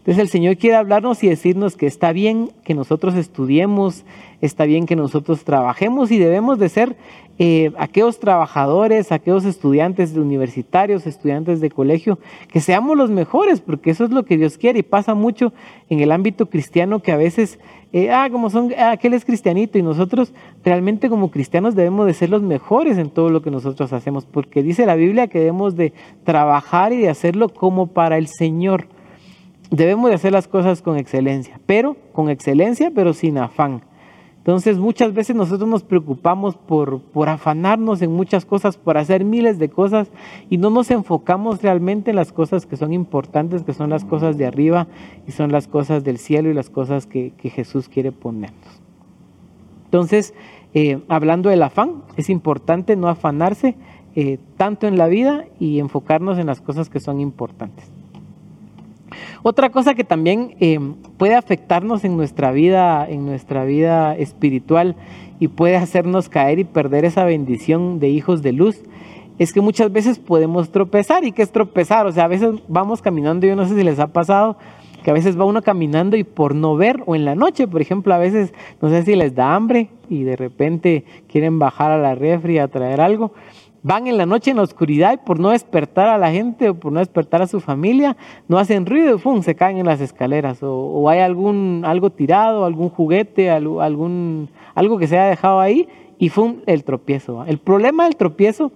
Entonces 0.01 0.23
el 0.23 0.29
Señor 0.29 0.57
quiere 0.57 0.77
hablarnos 0.77 1.23
y 1.23 1.29
decirnos 1.29 1.77
que 1.77 1.85
está 1.85 2.11
bien 2.11 2.49
que 2.63 2.73
nosotros 2.73 3.13
estudiemos, 3.13 4.03
está 4.41 4.65
bien 4.65 4.87
que 4.87 4.95
nosotros 4.95 5.43
trabajemos 5.43 6.09
y 6.09 6.17
debemos 6.17 6.57
de 6.57 6.69
ser 6.69 6.95
eh, 7.37 7.71
aquellos 7.77 8.19
trabajadores, 8.19 9.11
aquellos 9.11 9.45
estudiantes 9.45 10.17
universitarios, 10.17 11.05
estudiantes 11.05 11.61
de 11.61 11.69
colegio, 11.69 12.17
que 12.51 12.61
seamos 12.61 12.97
los 12.97 13.11
mejores, 13.11 13.61
porque 13.61 13.91
eso 13.91 14.03
es 14.03 14.09
lo 14.09 14.25
que 14.25 14.37
Dios 14.37 14.57
quiere 14.57 14.79
y 14.79 14.83
pasa 14.83 15.13
mucho 15.13 15.53
en 15.87 15.99
el 15.99 16.11
ámbito 16.11 16.47
cristiano 16.47 17.03
que 17.03 17.11
a 17.11 17.17
veces, 17.17 17.59
eh, 17.93 18.09
ah, 18.09 18.27
como 18.31 18.49
son, 18.49 18.73
ah, 18.79 18.89
aquel 18.93 19.13
es 19.13 19.23
cristianito 19.23 19.77
y 19.77 19.83
nosotros 19.83 20.33
realmente 20.65 21.09
como 21.09 21.29
cristianos 21.29 21.75
debemos 21.75 22.07
de 22.07 22.15
ser 22.15 22.31
los 22.31 22.41
mejores 22.41 22.97
en 22.97 23.11
todo 23.11 23.29
lo 23.29 23.43
que 23.43 23.51
nosotros 23.51 23.93
hacemos, 23.93 24.25
porque 24.25 24.63
dice 24.63 24.87
la 24.87 24.95
Biblia 24.95 25.27
que 25.27 25.37
debemos 25.37 25.75
de 25.75 25.93
trabajar 26.23 26.91
y 26.91 26.97
de 26.97 27.09
hacerlo 27.09 27.49
como 27.49 27.85
para 27.85 28.17
el 28.17 28.25
Señor 28.25 28.87
debemos 29.71 30.09
de 30.09 30.15
hacer 30.15 30.33
las 30.33 30.47
cosas 30.47 30.81
con 30.81 30.97
excelencia, 30.97 31.59
pero 31.65 31.95
con 32.11 32.29
excelencia, 32.29 32.91
pero 32.93 33.13
sin 33.13 33.37
afán. 33.37 33.81
Entonces 34.37 34.79
muchas 34.79 35.13
veces 35.13 35.35
nosotros 35.35 35.69
nos 35.69 35.83
preocupamos 35.83 36.55
por, 36.55 37.01
afanarnos 37.27 38.01
en 38.01 38.11
muchas 38.11 38.43
cosas, 38.43 38.75
por 38.75 38.97
hacer 38.97 39.23
miles 39.23 39.59
de 39.59 39.69
cosas 39.69 40.09
y 40.49 40.57
no 40.57 40.71
nos 40.71 40.89
enfocamos 40.89 41.61
realmente 41.61 42.09
en 42.09 42.15
las 42.15 42.31
cosas 42.33 42.65
que 42.65 42.75
son 42.75 42.91
importantes, 42.91 43.63
que 43.63 43.73
son 43.73 43.91
las 43.91 44.03
cosas 44.03 44.37
de 44.37 44.47
arriba 44.47 44.87
y 45.27 45.31
son 45.31 45.51
las 45.51 45.67
cosas 45.67 46.03
del 46.03 46.17
cielo 46.17 46.49
y 46.49 46.55
las 46.55 46.71
cosas 46.71 47.05
que, 47.05 47.33
Jesús 47.39 47.87
quiere 47.87 48.11
ponernos. 48.11 48.81
Entonces, 49.85 50.33
eh, 50.73 51.01
hablando 51.07 51.49
del 51.49 51.61
afán, 51.61 52.01
es 52.17 52.29
importante 52.29 52.95
no 52.95 53.09
afanarse 53.09 53.75
eh, 54.15 54.39
tanto 54.57 54.87
en 54.87 54.97
la 54.97 55.07
vida 55.07 55.45
y 55.59 55.79
enfocarnos 55.79 56.39
en 56.39 56.47
las 56.47 56.61
cosas 56.61 56.89
que 56.89 56.99
son 56.99 57.19
importantes. 57.19 58.00
Otra 59.43 59.69
cosa 59.69 59.93
que 59.93 60.03
también 60.03 60.55
eh, 60.59 60.79
puede 61.17 61.35
afectarnos 61.35 62.03
en 62.03 62.17
nuestra 62.17 62.51
vida, 62.51 63.07
en 63.09 63.25
nuestra 63.25 63.65
vida 63.65 64.15
espiritual 64.15 64.95
y 65.39 65.47
puede 65.47 65.75
hacernos 65.75 66.29
caer 66.29 66.59
y 66.59 66.63
perder 66.63 67.05
esa 67.05 67.23
bendición 67.25 67.99
de 67.99 68.09
hijos 68.09 68.41
de 68.41 68.51
luz, 68.51 68.83
es 69.39 69.53
que 69.53 69.61
muchas 69.61 69.91
veces 69.91 70.19
podemos 70.19 70.71
tropezar. 70.71 71.23
¿Y 71.23 71.31
qué 71.31 71.41
es 71.41 71.51
tropezar? 71.51 72.05
O 72.05 72.11
sea, 72.11 72.25
a 72.25 72.27
veces 72.27 72.51
vamos 72.67 73.01
caminando, 73.01 73.47
yo 73.47 73.55
no 73.55 73.65
sé 73.65 73.75
si 73.75 73.83
les 73.83 73.99
ha 73.99 74.07
pasado, 74.07 74.57
que 75.03 75.09
a 75.09 75.13
veces 75.13 75.39
va 75.39 75.45
uno 75.45 75.61
caminando 75.61 76.15
y 76.15 76.23
por 76.23 76.53
no 76.53 76.75
ver, 76.75 77.01
o 77.05 77.15
en 77.15 77.25
la 77.25 77.35
noche, 77.35 77.67
por 77.67 77.81
ejemplo, 77.81 78.13
a 78.13 78.19
veces 78.19 78.53
no 78.81 78.89
sé 78.89 79.03
si 79.03 79.15
les 79.15 79.33
da 79.33 79.55
hambre 79.55 79.89
y 80.09 80.23
de 80.23 80.35
repente 80.35 81.05
quieren 81.27 81.57
bajar 81.57 81.91
a 81.91 81.97
la 81.97 82.13
refri 82.13 82.59
a 82.59 82.67
traer 82.67 83.01
algo 83.01 83.33
van 83.83 84.07
en 84.07 84.17
la 84.17 84.25
noche 84.25 84.51
en 84.51 84.57
la 84.57 84.63
oscuridad 84.63 85.13
y 85.13 85.17
por 85.17 85.39
no 85.39 85.49
despertar 85.49 86.07
a 86.07 86.17
la 86.17 86.31
gente 86.31 86.69
o 86.69 86.75
por 86.75 86.91
no 86.91 86.99
despertar 86.99 87.41
a 87.41 87.47
su 87.47 87.59
familia, 87.59 88.15
no 88.47 88.57
hacen 88.57 88.85
ruido, 88.85 89.17
¡fum! 89.17 89.41
se 89.41 89.55
caen 89.55 89.77
en 89.77 89.85
las 89.85 90.01
escaleras 90.01 90.59
o, 90.61 91.09
hay 91.09 91.19
algún 91.19 91.83
algo 91.85 92.11
tirado, 92.11 92.65
algún 92.65 92.89
juguete, 92.89 93.49
algún 93.49 94.49
algo 94.75 94.97
que 94.97 95.07
se 95.07 95.17
haya 95.17 95.29
dejado 95.29 95.59
ahí 95.59 95.87
y 96.17 96.29
¡fum! 96.29 96.57
el 96.67 96.83
tropiezo. 96.83 97.43
El 97.45 97.57
problema 97.57 98.03
del 98.05 98.15
tropiezo 98.15 98.71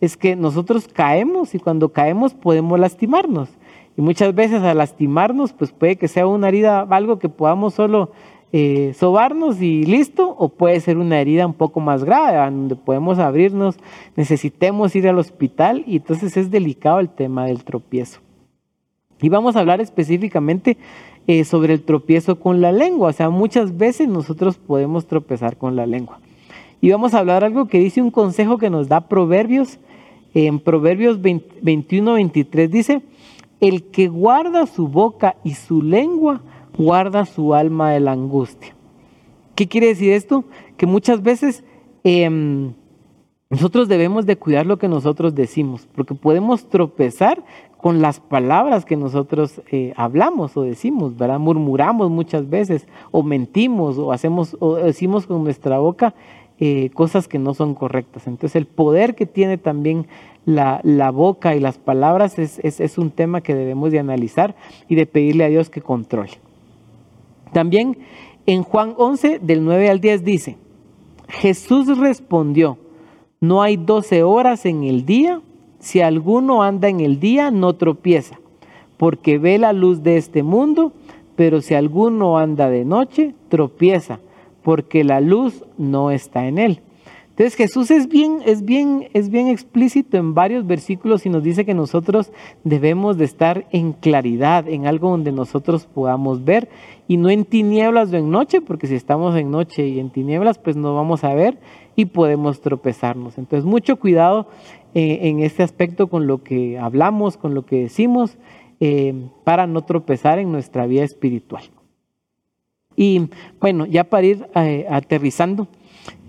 es 0.00 0.16
que 0.16 0.36
nosotros 0.36 0.88
caemos 0.88 1.54
y 1.54 1.58
cuando 1.58 1.90
caemos 1.90 2.34
podemos 2.34 2.78
lastimarnos. 2.78 3.48
Y 3.96 4.02
muchas 4.02 4.34
veces 4.34 4.62
al 4.62 4.78
lastimarnos, 4.78 5.52
pues 5.52 5.72
puede 5.72 5.96
que 5.96 6.08
sea 6.08 6.26
una 6.26 6.48
herida, 6.48 6.86
algo 6.88 7.18
que 7.18 7.28
podamos 7.28 7.74
solo 7.74 8.12
eh, 8.52 8.94
sobarnos 8.98 9.62
y 9.62 9.84
listo, 9.84 10.34
o 10.36 10.48
puede 10.48 10.80
ser 10.80 10.98
una 10.98 11.20
herida 11.20 11.46
un 11.46 11.54
poco 11.54 11.80
más 11.80 12.02
grave, 12.02 12.36
donde 12.36 12.76
podemos 12.76 13.18
abrirnos, 13.18 13.76
necesitemos 14.16 14.96
ir 14.96 15.08
al 15.08 15.18
hospital 15.18 15.84
y 15.86 15.96
entonces 15.96 16.36
es 16.36 16.50
delicado 16.50 16.98
el 17.00 17.08
tema 17.08 17.46
del 17.46 17.62
tropiezo. 17.62 18.20
Y 19.22 19.28
vamos 19.28 19.54
a 19.54 19.60
hablar 19.60 19.80
específicamente 19.80 20.78
eh, 21.26 21.44
sobre 21.44 21.74
el 21.74 21.82
tropiezo 21.82 22.40
con 22.40 22.60
la 22.60 22.72
lengua, 22.72 23.10
o 23.10 23.12
sea, 23.12 23.30
muchas 23.30 23.76
veces 23.76 24.08
nosotros 24.08 24.58
podemos 24.58 25.06
tropezar 25.06 25.56
con 25.56 25.76
la 25.76 25.86
lengua. 25.86 26.18
Y 26.80 26.90
vamos 26.90 27.14
a 27.14 27.18
hablar 27.18 27.44
algo 27.44 27.68
que 27.68 27.78
dice 27.78 28.00
un 28.00 28.10
consejo 28.10 28.58
que 28.58 28.70
nos 28.70 28.88
da 28.88 29.02
Proverbios, 29.02 29.78
en 30.34 30.60
Proverbios 30.60 31.20
21, 31.20 32.14
23 32.14 32.70
dice, 32.70 33.02
el 33.60 33.84
que 33.84 34.08
guarda 34.08 34.66
su 34.66 34.88
boca 34.88 35.36
y 35.44 35.54
su 35.54 35.82
lengua, 35.82 36.40
guarda 36.80 37.26
su 37.26 37.54
alma 37.54 37.92
de 37.92 38.00
la 38.00 38.12
angustia. 38.12 38.74
¿Qué 39.54 39.68
quiere 39.68 39.88
decir 39.88 40.12
esto? 40.12 40.44
Que 40.78 40.86
muchas 40.86 41.22
veces 41.22 41.62
em, 42.04 42.72
nosotros 43.50 43.88
debemos 43.88 44.24
de 44.24 44.36
cuidar 44.36 44.64
lo 44.64 44.78
que 44.78 44.88
nosotros 44.88 45.34
decimos, 45.34 45.86
porque 45.94 46.14
podemos 46.14 46.68
tropezar 46.70 47.44
con 47.76 48.00
las 48.00 48.20
palabras 48.20 48.84
que 48.84 48.96
nosotros 48.96 49.60
eh, 49.70 49.92
hablamos 49.96 50.56
o 50.56 50.62
decimos, 50.62 51.16
¿verdad? 51.16 51.38
Murmuramos 51.38 52.10
muchas 52.10 52.48
veces, 52.48 52.86
o 53.10 53.22
mentimos, 53.22 53.98
o 53.98 54.12
hacemos, 54.12 54.56
o 54.60 54.76
decimos 54.76 55.26
con 55.26 55.44
nuestra 55.44 55.78
boca 55.78 56.14
eh, 56.58 56.90
cosas 56.94 57.28
que 57.28 57.38
no 57.38 57.52
son 57.54 57.74
correctas. 57.74 58.26
Entonces 58.26 58.56
el 58.56 58.66
poder 58.66 59.14
que 59.14 59.26
tiene 59.26 59.58
también 59.58 60.06
la, 60.46 61.10
boca 61.10 61.54
y 61.54 61.60
las 61.60 61.76
palabras 61.76 62.38
es, 62.38 62.58
es 62.62 62.98
un 62.98 63.10
tema 63.10 63.42
que 63.42 63.54
debemos 63.54 63.92
de 63.92 63.98
analizar 63.98 64.54
y 64.88 64.94
de 64.94 65.04
pedirle 65.06 65.44
a 65.44 65.48
Dios 65.48 65.68
que 65.68 65.82
controle. 65.82 66.32
También 67.52 67.98
en 68.46 68.62
Juan 68.62 68.94
11, 68.96 69.38
del 69.40 69.64
9 69.64 69.90
al 69.90 70.00
10 70.00 70.24
dice, 70.24 70.56
Jesús 71.28 71.98
respondió, 71.98 72.78
no 73.40 73.62
hay 73.62 73.76
12 73.76 74.22
horas 74.22 74.66
en 74.66 74.84
el 74.84 75.04
día, 75.04 75.40
si 75.78 76.00
alguno 76.00 76.62
anda 76.62 76.88
en 76.88 77.00
el 77.00 77.20
día 77.20 77.50
no 77.50 77.74
tropieza, 77.74 78.38
porque 78.96 79.38
ve 79.38 79.58
la 79.58 79.72
luz 79.72 80.02
de 80.02 80.16
este 80.16 80.42
mundo, 80.42 80.92
pero 81.36 81.62
si 81.62 81.74
alguno 81.74 82.38
anda 82.38 82.68
de 82.68 82.84
noche, 82.84 83.34
tropieza, 83.48 84.20
porque 84.62 85.04
la 85.04 85.20
luz 85.20 85.64
no 85.78 86.10
está 86.10 86.46
en 86.46 86.58
él. 86.58 86.82
Entonces 87.40 87.56
Jesús 87.56 87.90
es 87.90 88.06
bien, 88.06 88.42
es 88.44 88.66
bien, 88.66 89.08
es 89.14 89.30
bien 89.30 89.48
explícito 89.48 90.18
en 90.18 90.34
varios 90.34 90.66
versículos 90.66 91.24
y 91.24 91.30
nos 91.30 91.42
dice 91.42 91.64
que 91.64 91.72
nosotros 91.72 92.32
debemos 92.64 93.16
de 93.16 93.24
estar 93.24 93.66
en 93.72 93.94
claridad, 93.94 94.68
en 94.68 94.86
algo 94.86 95.08
donde 95.08 95.32
nosotros 95.32 95.86
podamos 95.86 96.44
ver 96.44 96.68
y 97.08 97.16
no 97.16 97.30
en 97.30 97.46
tinieblas 97.46 98.12
o 98.12 98.16
en 98.18 98.30
noche, 98.30 98.60
porque 98.60 98.86
si 98.86 98.94
estamos 98.94 99.34
en 99.36 99.50
noche 99.50 99.88
y 99.88 100.00
en 100.00 100.10
tinieblas, 100.10 100.58
pues 100.58 100.76
no 100.76 100.94
vamos 100.94 101.24
a 101.24 101.32
ver 101.32 101.58
y 101.96 102.04
podemos 102.04 102.60
tropezarnos. 102.60 103.38
Entonces 103.38 103.64
mucho 103.64 103.96
cuidado 103.96 104.46
eh, 104.92 105.20
en 105.22 105.40
este 105.40 105.62
aspecto 105.62 106.08
con 106.08 106.26
lo 106.26 106.42
que 106.44 106.78
hablamos, 106.78 107.38
con 107.38 107.54
lo 107.54 107.64
que 107.64 107.84
decimos, 107.84 108.36
eh, 108.80 109.14
para 109.44 109.66
no 109.66 109.80
tropezar 109.80 110.38
en 110.40 110.52
nuestra 110.52 110.86
vida 110.86 111.04
espiritual. 111.04 111.62
Y 112.96 113.30
bueno, 113.58 113.86
ya 113.86 114.04
para 114.04 114.26
ir 114.26 114.46
eh, 114.56 114.86
aterrizando, 114.90 115.68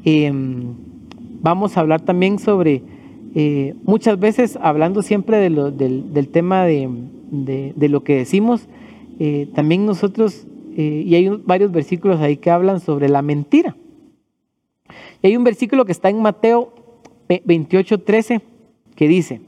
em, 0.06 1.01
vamos 1.42 1.76
a 1.76 1.82
hablar 1.82 2.02
también 2.02 2.40
sobre, 2.40 2.84
eh, 3.36 3.76
muchas 3.84 4.20
veces 4.20 4.58
hablando 4.62 5.02
siempre 5.02 5.38
del, 5.38 6.30
tema 6.32 6.66
de, 6.66 7.74
lo 7.78 8.04
que 8.04 8.16
decimos, 8.18 8.68
eh, 9.20 9.48
también 9.54 9.86
nosotros, 9.86 10.48
eh, 10.78 11.04
y 11.06 11.16
hay 11.16 11.30
varios 11.30 11.72
versículos 11.72 12.20
ahí 12.20 12.38
que 12.38 12.52
hablan 12.52 12.80
sobre 12.80 13.10
la 13.10 13.22
mentira. 13.22 13.76
Y 15.22 15.28
hay 15.28 15.38
un 15.38 15.44
versículo 15.44 15.86
que 15.86 15.92
está 15.92 16.10
en 16.10 16.22
Mateo 16.22 16.74
28, 17.46 18.00
13, 18.00 18.42
que 18.96 19.08
dice, 19.08 19.42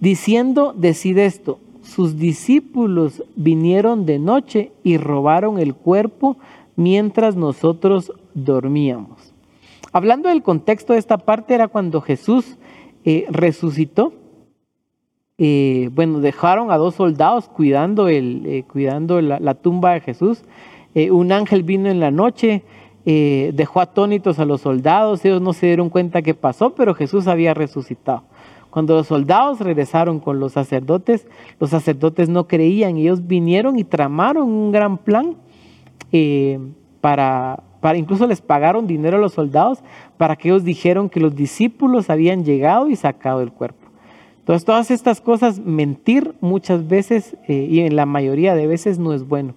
diciendo, 0.00 0.74
decid 0.76 1.18
esto, 1.18 1.58
sus 1.82 2.18
discípulos 2.18 3.22
vinieron 3.36 4.06
de 4.06 4.18
noche 4.18 4.72
y 4.82 4.96
robaron 4.96 5.58
el 5.58 5.74
cuerpo 5.74 6.36
mientras 6.76 7.36
nosotros 7.36 8.12
dormíamos. 8.34 9.21
Hablando 9.94 10.30
del 10.30 10.42
contexto 10.42 10.94
de 10.94 10.98
esta 10.98 11.18
parte, 11.18 11.54
era 11.54 11.68
cuando 11.68 12.00
Jesús 12.00 12.56
eh, 13.04 13.26
resucitó. 13.28 14.14
Eh, 15.36 15.90
bueno, 15.92 16.20
dejaron 16.20 16.70
a 16.70 16.78
dos 16.78 16.94
soldados 16.94 17.48
cuidando, 17.50 18.08
el, 18.08 18.46
eh, 18.46 18.64
cuidando 18.64 19.20
la, 19.20 19.54
tumba 19.54 19.92
de 19.92 20.00
Jesús. 20.00 20.44
un 20.94 21.32
ángel 21.32 21.62
vino 21.62 21.90
en 21.90 22.00
la 22.00 22.10
noche, 22.10 22.62
dejó 23.04 23.80
atónitos 23.80 24.38
a 24.38 24.44
los 24.44 24.60
soldados, 24.60 25.24
ellos 25.24 25.42
no 25.42 25.52
se 25.52 25.66
dieron 25.66 25.90
cuenta 25.90 26.22
qué 26.22 26.34
pasó, 26.34 26.74
pero 26.74 26.94
Jesús 26.94 27.26
había 27.26 27.52
resucitado. 27.52 28.22
Cuando 28.70 28.94
los 28.94 29.08
soldados 29.08 29.60
regresaron 29.60 30.20
con 30.20 30.38
los 30.38 30.52
sacerdotes, 30.52 31.26
los 31.58 31.70
sacerdotes 31.70 32.28
no 32.28 32.46
creían, 32.46 32.96
ellos 32.96 33.26
vinieron 33.26 33.78
y 33.78 33.84
tramaron 33.84 34.48
un 34.48 34.70
gran 34.72 34.96
plan 34.96 35.36
para, 37.00 37.62
incluso 37.94 38.26
les 38.26 38.40
pagaron 38.40 38.86
dinero 38.86 39.16
a 39.16 39.20
los 39.20 39.32
soldados 39.32 39.80
para 40.16 40.36
que 40.36 40.48
ellos 40.48 40.64
dijeron 40.64 41.08
que 41.08 41.20
los 41.20 41.34
discípulos 41.34 42.10
habían 42.10 42.44
llegado 42.44 42.88
y 42.88 42.96
sacado 42.96 43.42
el 43.42 43.52
cuerpo. 43.52 43.88
Entonces, 44.38 44.64
todas 44.64 44.90
estas 44.90 45.20
cosas, 45.20 45.60
mentir 45.60 46.34
muchas 46.40 46.88
veces 46.88 47.36
eh, 47.46 47.66
y 47.70 47.80
en 47.80 47.94
la 47.94 48.06
mayoría 48.06 48.54
de 48.54 48.66
veces 48.66 48.98
no 48.98 49.12
es 49.12 49.26
bueno. 49.26 49.54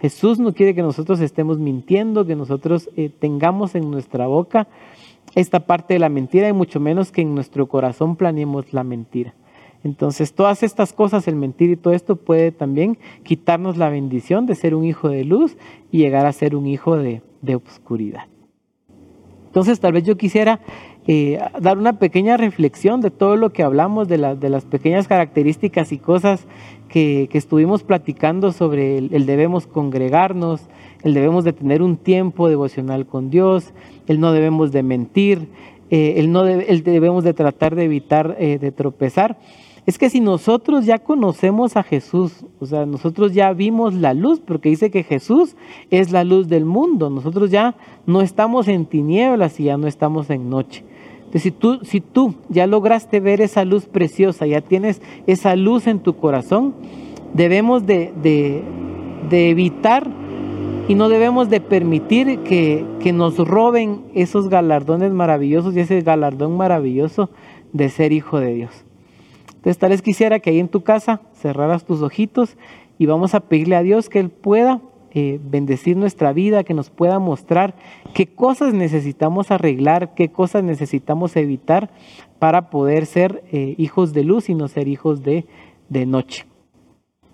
Jesús 0.00 0.38
no 0.38 0.54
quiere 0.54 0.74
que 0.74 0.82
nosotros 0.82 1.20
estemos 1.20 1.58
mintiendo, 1.58 2.24
que 2.24 2.36
nosotros 2.36 2.88
eh, 2.96 3.10
tengamos 3.10 3.74
en 3.74 3.90
nuestra 3.90 4.28
boca 4.28 4.68
esta 5.34 5.60
parte 5.60 5.94
de 5.94 6.00
la 6.00 6.08
mentira 6.08 6.48
y 6.48 6.52
mucho 6.52 6.78
menos 6.80 7.10
que 7.10 7.22
en 7.22 7.34
nuestro 7.34 7.66
corazón 7.68 8.16
planeemos 8.16 8.72
la 8.72 8.84
mentira. 8.84 9.34
Entonces, 9.84 10.32
todas 10.32 10.62
estas 10.62 10.92
cosas, 10.92 11.28
el 11.28 11.36
mentir 11.36 11.70
y 11.70 11.76
todo 11.76 11.94
esto 11.94 12.16
puede 12.16 12.52
también 12.52 12.98
quitarnos 13.22 13.76
la 13.76 13.88
bendición 13.88 14.46
de 14.46 14.54
ser 14.54 14.74
un 14.74 14.84
hijo 14.84 15.08
de 15.08 15.24
luz 15.24 15.56
y 15.90 15.98
llegar 15.98 16.26
a 16.26 16.32
ser 16.32 16.56
un 16.56 16.66
hijo 16.66 16.96
de, 16.96 17.22
de 17.42 17.54
obscuridad. 17.54 18.24
Entonces, 19.46 19.80
tal 19.80 19.92
vez 19.92 20.04
yo 20.04 20.16
quisiera 20.16 20.60
eh, 21.06 21.38
dar 21.58 21.78
una 21.78 21.98
pequeña 21.98 22.36
reflexión 22.36 23.00
de 23.00 23.10
todo 23.10 23.36
lo 23.36 23.50
que 23.50 23.62
hablamos, 23.62 24.08
de, 24.08 24.36
de 24.36 24.48
las 24.50 24.66
pequeñas 24.66 25.08
características 25.08 25.90
y 25.90 25.98
cosas 25.98 26.46
que, 26.88 27.30
estuvimos 27.32 27.82
platicando 27.82 28.52
sobre 28.52 28.98
el, 28.98 29.24
debemos 29.24 29.66
congregarnos, 29.66 30.60
el 31.02 31.14
debemos 31.14 31.44
de 31.44 31.54
tener 31.54 31.80
un 31.80 31.96
tiempo 31.96 32.50
devocional 32.50 33.06
con 33.06 33.30
Dios, 33.30 33.72
el 34.06 34.20
no 34.20 34.32
debemos 34.32 34.70
de 34.70 34.82
mentir, 34.82 35.48
eh, 35.90 36.14
el, 36.18 36.30
no 36.30 36.44
debemos 36.44 37.24
de 37.24 37.32
tratar 37.32 37.74
de 37.74 37.84
evitar 37.84 38.36
eh, 38.38 38.58
de 38.58 38.70
tropezar 38.70 39.38
es 39.88 39.96
que 39.96 40.10
si 40.10 40.20
nosotros 40.20 40.84
ya 40.84 40.98
conocemos 40.98 41.78
a 41.78 41.82
Jesús, 41.82 42.44
o 42.60 42.66
sea, 42.66 42.84
nosotros 42.84 43.32
ya 43.32 43.54
vimos 43.54 43.94
la 43.94 44.12
luz, 44.12 44.38
porque 44.38 44.68
dice 44.68 44.90
que 44.90 45.02
Jesús 45.02 45.56
es 45.88 46.12
la 46.12 46.24
luz 46.24 46.46
del 46.48 46.66
mundo, 46.66 47.08
nosotros 47.08 47.50
ya 47.50 47.74
no 48.04 48.20
estamos 48.20 48.68
en 48.68 48.84
tinieblas 48.84 49.58
y 49.58 49.64
ya 49.64 49.78
no 49.78 49.86
estamos 49.86 50.28
en 50.28 50.50
noche. 50.50 50.84
Entonces, 51.20 51.40
si 51.40 51.50
tú, 51.52 51.78
si 51.84 52.02
tú 52.02 52.34
ya 52.50 52.66
lograste 52.66 53.18
ver 53.20 53.40
esa 53.40 53.64
luz 53.64 53.86
preciosa, 53.86 54.46
ya 54.46 54.60
tienes 54.60 55.00
esa 55.26 55.56
luz 55.56 55.86
en 55.86 56.00
tu 56.00 56.16
corazón, 56.16 56.74
debemos 57.32 57.86
de, 57.86 58.12
evitar 59.30 60.06
y 60.86 60.96
no 60.96 61.08
debemos 61.08 61.48
de 61.48 61.62
permitir 61.62 62.40
que, 62.40 62.84
que 63.00 63.14
nos 63.14 63.38
roben 63.38 64.02
esos 64.12 64.50
galardones 64.50 65.12
maravillosos 65.12 65.74
y 65.74 65.80
ese 65.80 66.02
galardón 66.02 66.58
maravilloso 66.58 67.30
de 67.72 67.88
ser 67.88 68.12
hijo 68.12 68.38
de 68.38 68.52
Dios. 68.52 68.84
Entonces 69.58 69.78
tal 69.78 69.90
vez 69.90 70.02
quisiera 70.02 70.38
que 70.38 70.50
ahí 70.50 70.60
en 70.60 70.68
tu 70.68 70.82
casa 70.82 71.20
cerraras 71.34 71.84
tus 71.84 72.00
ojitos 72.00 72.56
y 72.96 73.06
vamos 73.06 73.34
a 73.34 73.40
pedirle 73.40 73.74
a 73.76 73.82
Dios 73.82 74.08
que 74.08 74.20
Él 74.20 74.30
pueda 74.30 74.80
eh, 75.10 75.40
bendecir 75.42 75.96
nuestra 75.96 76.32
vida, 76.32 76.62
que 76.62 76.74
nos 76.74 76.90
pueda 76.90 77.18
mostrar 77.18 77.74
qué 78.14 78.26
cosas 78.26 78.72
necesitamos 78.72 79.50
arreglar, 79.50 80.14
qué 80.14 80.30
cosas 80.30 80.62
necesitamos 80.62 81.34
evitar 81.36 81.90
para 82.38 82.70
poder 82.70 83.04
ser 83.06 83.42
eh, 83.50 83.74
hijos 83.78 84.12
de 84.12 84.22
luz 84.22 84.48
y 84.48 84.54
no 84.54 84.68
ser 84.68 84.86
hijos 84.86 85.22
de, 85.22 85.46
de 85.88 86.06
noche. 86.06 86.46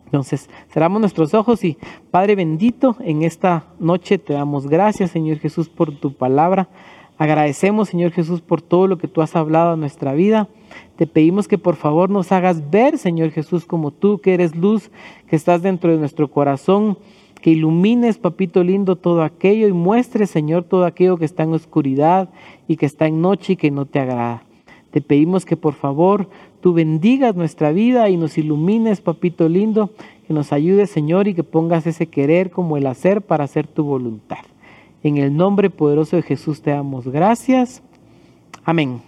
Entonces, 0.06 0.48
cerramos 0.70 1.00
nuestros 1.00 1.34
ojos 1.34 1.62
y 1.62 1.76
Padre 2.10 2.36
bendito, 2.36 2.96
en 3.00 3.22
esta 3.22 3.66
noche 3.78 4.16
te 4.16 4.32
damos 4.32 4.66
gracias, 4.66 5.10
Señor 5.10 5.38
Jesús, 5.38 5.68
por 5.68 5.94
tu 5.98 6.14
palabra. 6.14 6.68
Agradecemos, 7.16 7.88
Señor 7.88 8.10
Jesús, 8.10 8.40
por 8.40 8.60
todo 8.60 8.88
lo 8.88 8.98
que 8.98 9.06
tú 9.06 9.22
has 9.22 9.36
hablado 9.36 9.72
a 9.72 9.76
nuestra 9.76 10.14
vida. 10.14 10.48
Te 10.96 11.06
pedimos 11.06 11.46
que 11.46 11.58
por 11.58 11.76
favor 11.76 12.10
nos 12.10 12.32
hagas 12.32 12.70
ver, 12.70 12.98
Señor 12.98 13.30
Jesús, 13.30 13.66
como 13.66 13.92
tú 13.92 14.18
que 14.18 14.34
eres 14.34 14.56
luz, 14.56 14.90
que 15.28 15.36
estás 15.36 15.62
dentro 15.62 15.92
de 15.92 15.98
nuestro 15.98 16.28
corazón, 16.28 16.98
que 17.40 17.50
ilumines, 17.50 18.18
papito 18.18 18.64
lindo, 18.64 18.96
todo 18.96 19.22
aquello 19.22 19.68
y 19.68 19.72
muestres, 19.72 20.30
Señor, 20.30 20.64
todo 20.64 20.86
aquello 20.86 21.16
que 21.16 21.24
está 21.24 21.44
en 21.44 21.52
oscuridad 21.52 22.30
y 22.66 22.76
que 22.76 22.86
está 22.86 23.06
en 23.06 23.20
noche 23.20 23.52
y 23.52 23.56
que 23.56 23.70
no 23.70 23.86
te 23.86 24.00
agrada. 24.00 24.42
Te 24.90 25.00
pedimos 25.00 25.44
que 25.44 25.56
por 25.56 25.74
favor 25.74 26.28
tú 26.60 26.72
bendigas 26.72 27.36
nuestra 27.36 27.70
vida 27.70 28.08
y 28.08 28.16
nos 28.16 28.38
ilumines, 28.38 29.00
papito 29.00 29.48
lindo, 29.48 29.90
que 30.26 30.32
nos 30.32 30.52
ayudes, 30.52 30.90
Señor, 30.90 31.28
y 31.28 31.34
que 31.34 31.44
pongas 31.44 31.86
ese 31.86 32.06
querer 32.06 32.50
como 32.50 32.76
el 32.76 32.86
hacer 32.86 33.22
para 33.22 33.44
hacer 33.44 33.66
tu 33.66 33.84
voluntad. 33.84 34.38
En 35.04 35.18
el 35.18 35.36
nombre 35.36 35.68
poderoso 35.68 36.16
de 36.16 36.22
Jesús 36.22 36.62
te 36.62 36.70
damos 36.70 37.06
gracias. 37.06 37.82
Amén. 38.64 39.02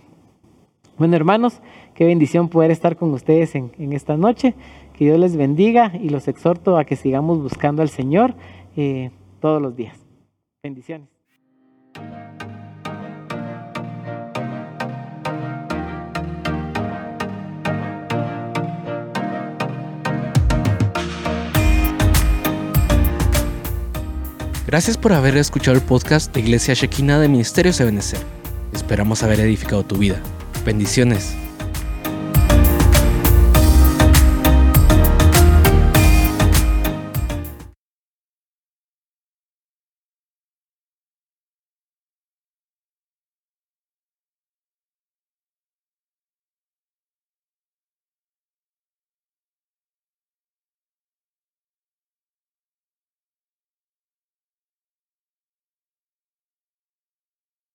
Bueno, 0.99 1.17
hermanos, 1.17 1.63
qué 1.95 2.05
bendición 2.05 2.51
poder 2.51 2.71
estar 2.71 2.97
con 2.97 3.15
ustedes 3.15 3.55
en, 3.55 3.93
esta 3.95 4.19
noche. 4.19 4.55
Que 4.93 5.07
Dios 5.07 5.19
les 5.19 5.37
bendiga 5.39 5.93
y 5.99 6.11
los 6.11 6.29
exhorto 6.29 6.77
a 6.77 6.85
que 6.85 6.97
sigamos 6.97 7.43
buscando 7.43 7.81
al 7.81 7.89
Señor 7.89 8.35
eh, 8.77 9.11
todos 9.41 9.61
los 9.61 9.75
días. 9.75 9.97
Bendiciones. 10.63 11.16
Gracias 24.67 24.99
por 24.99 25.13
haber 25.13 25.37
escuchado 25.37 25.77
el 25.77 25.83
podcast 25.83 26.35
de 26.35 26.41
Iglesia 26.41 26.75
Shekina 26.75 27.21
de 27.21 27.29
Ministerios 27.29 27.81
Ebenezer. 27.81 28.19
Esperamos 28.73 29.23
haber 29.23 29.39
edificado 29.39 29.85
tu 29.85 29.97
vida. 29.97 30.21
Bendiciones. 30.65 31.37